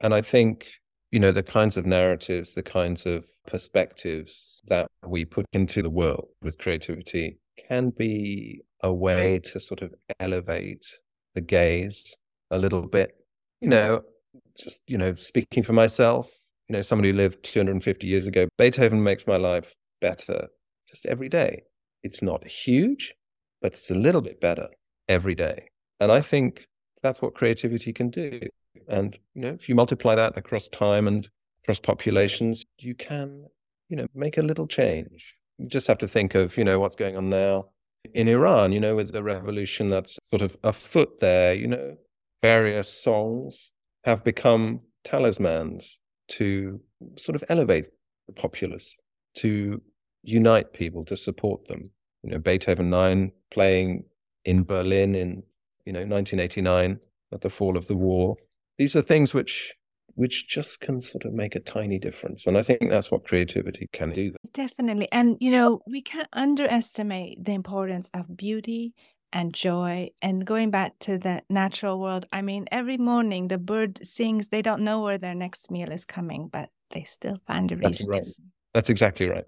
[0.05, 0.69] And I think,
[1.13, 5.89] you know, the kinds of narratives, the kinds of perspectives that we put into the
[5.89, 10.85] world with creativity can be a way to sort of elevate
[11.35, 12.15] the gaze
[12.51, 13.17] a little bit.
[13.63, 14.03] You know,
[14.59, 16.31] just, you know, speaking for myself,
[16.69, 20.49] you know, somebody who lived 250 years ago, Beethoven makes my life better
[20.87, 21.63] just every day.
[22.03, 23.15] It's not huge,
[23.63, 24.69] but it's a little bit better
[25.09, 25.69] every day.
[25.99, 26.67] And I think
[27.03, 28.41] that's what creativity can do.
[28.89, 31.29] And you know, if you multiply that across time and
[31.63, 33.47] across populations, you can,
[33.89, 35.35] you know, make a little change.
[35.59, 37.67] You just have to think of, you know, what's going on now
[38.13, 41.97] in Iran, you know, with the revolution that's sort of afoot there, you know,
[42.43, 43.73] various songs
[44.05, 46.81] have become talismans to
[47.17, 47.87] sort of elevate
[48.27, 48.95] the populace,
[49.37, 49.81] to
[50.23, 51.91] unite people, to support them.
[52.23, 54.05] You know, Beethoven 9 playing
[54.45, 55.43] in Berlin in,
[55.87, 56.99] you know, 1989
[57.33, 58.37] at the fall of the war
[58.79, 59.75] these are things which
[60.17, 62.47] which just can sort of make a tiny difference.
[62.47, 64.33] And I think that's what creativity can do.
[64.53, 65.09] Definitely.
[65.11, 68.95] And, you know, we can't underestimate the importance of beauty
[69.33, 70.11] and joy.
[70.23, 74.63] And going back to the natural world, I mean, every morning the bird sings, they
[74.63, 78.05] don't know where their next meal is coming, but they still find a reason that's
[78.07, 78.23] right.
[78.23, 78.43] to.
[78.73, 79.47] That's exactly right.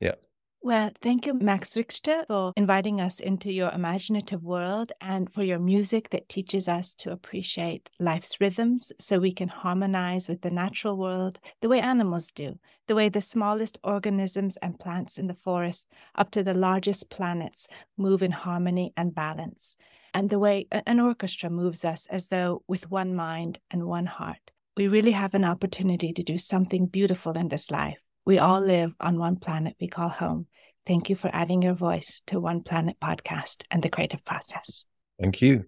[0.00, 0.14] Yeah.
[0.60, 5.60] Well, thank you, Max Richter, for inviting us into your imaginative world and for your
[5.60, 10.96] music that teaches us to appreciate life's rhythms so we can harmonize with the natural
[10.96, 15.88] world the way animals do, the way the smallest organisms and plants in the forest
[16.16, 19.76] up to the largest planets move in harmony and balance,
[20.12, 24.50] and the way an orchestra moves us as though with one mind and one heart.
[24.76, 27.98] We really have an opportunity to do something beautiful in this life
[28.28, 30.46] we all live on one planet we call home.
[30.84, 34.84] Thank you for adding your voice to One Planet podcast and the creative process.
[35.18, 35.64] Thank you.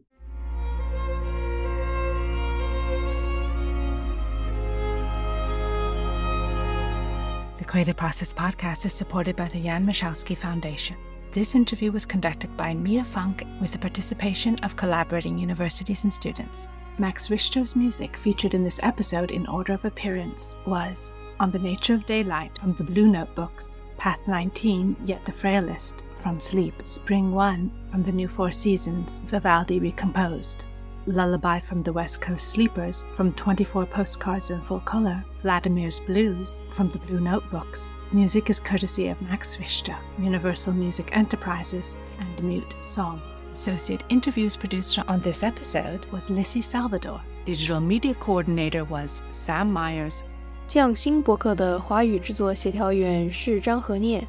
[7.57, 10.99] The Creative Process podcast is supported by the Jan Michalski Foundation.
[11.33, 16.69] This interview was conducted by Mia Funk with the participation of collaborating universities and students.
[16.99, 21.95] Max Richter's music featured in this episode in order of appearance was On the Nature
[21.95, 27.87] of Daylight from the Blue Notebooks, Path 19, Yet the Frailest from Sleep, Spring 1
[27.91, 30.67] from the New Four Seasons, Vivaldi Recomposed,
[31.07, 36.91] Lullaby from the West Coast Sleepers from 24 Postcards in Full Color, Vladimir's Blues from
[36.91, 37.91] the Blue Notebooks.
[38.13, 43.23] Music is courtesy of Max Richter, Universal Music Enterprises, and Mute Song.
[43.55, 47.23] Associate interviews producer on this episode was Lissy Salvador.
[47.47, 50.23] Digital media coordinator was Sam Myers.
[50.71, 54.25] 匠心博客的华语制作协调员是张和念。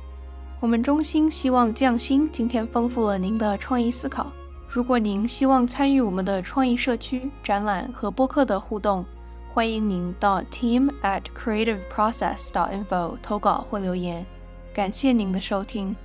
[0.60, 4.32] 我们衷心希望匠心今天丰富了您的创意思考。
[4.68, 9.06] 如果您希望参与我们的创意社区、展览和播客的互动，
[9.54, 14.26] 欢迎您到 team at creativeprocess.info 投稿或留言。
[14.74, 15.96] 感谢您的收听。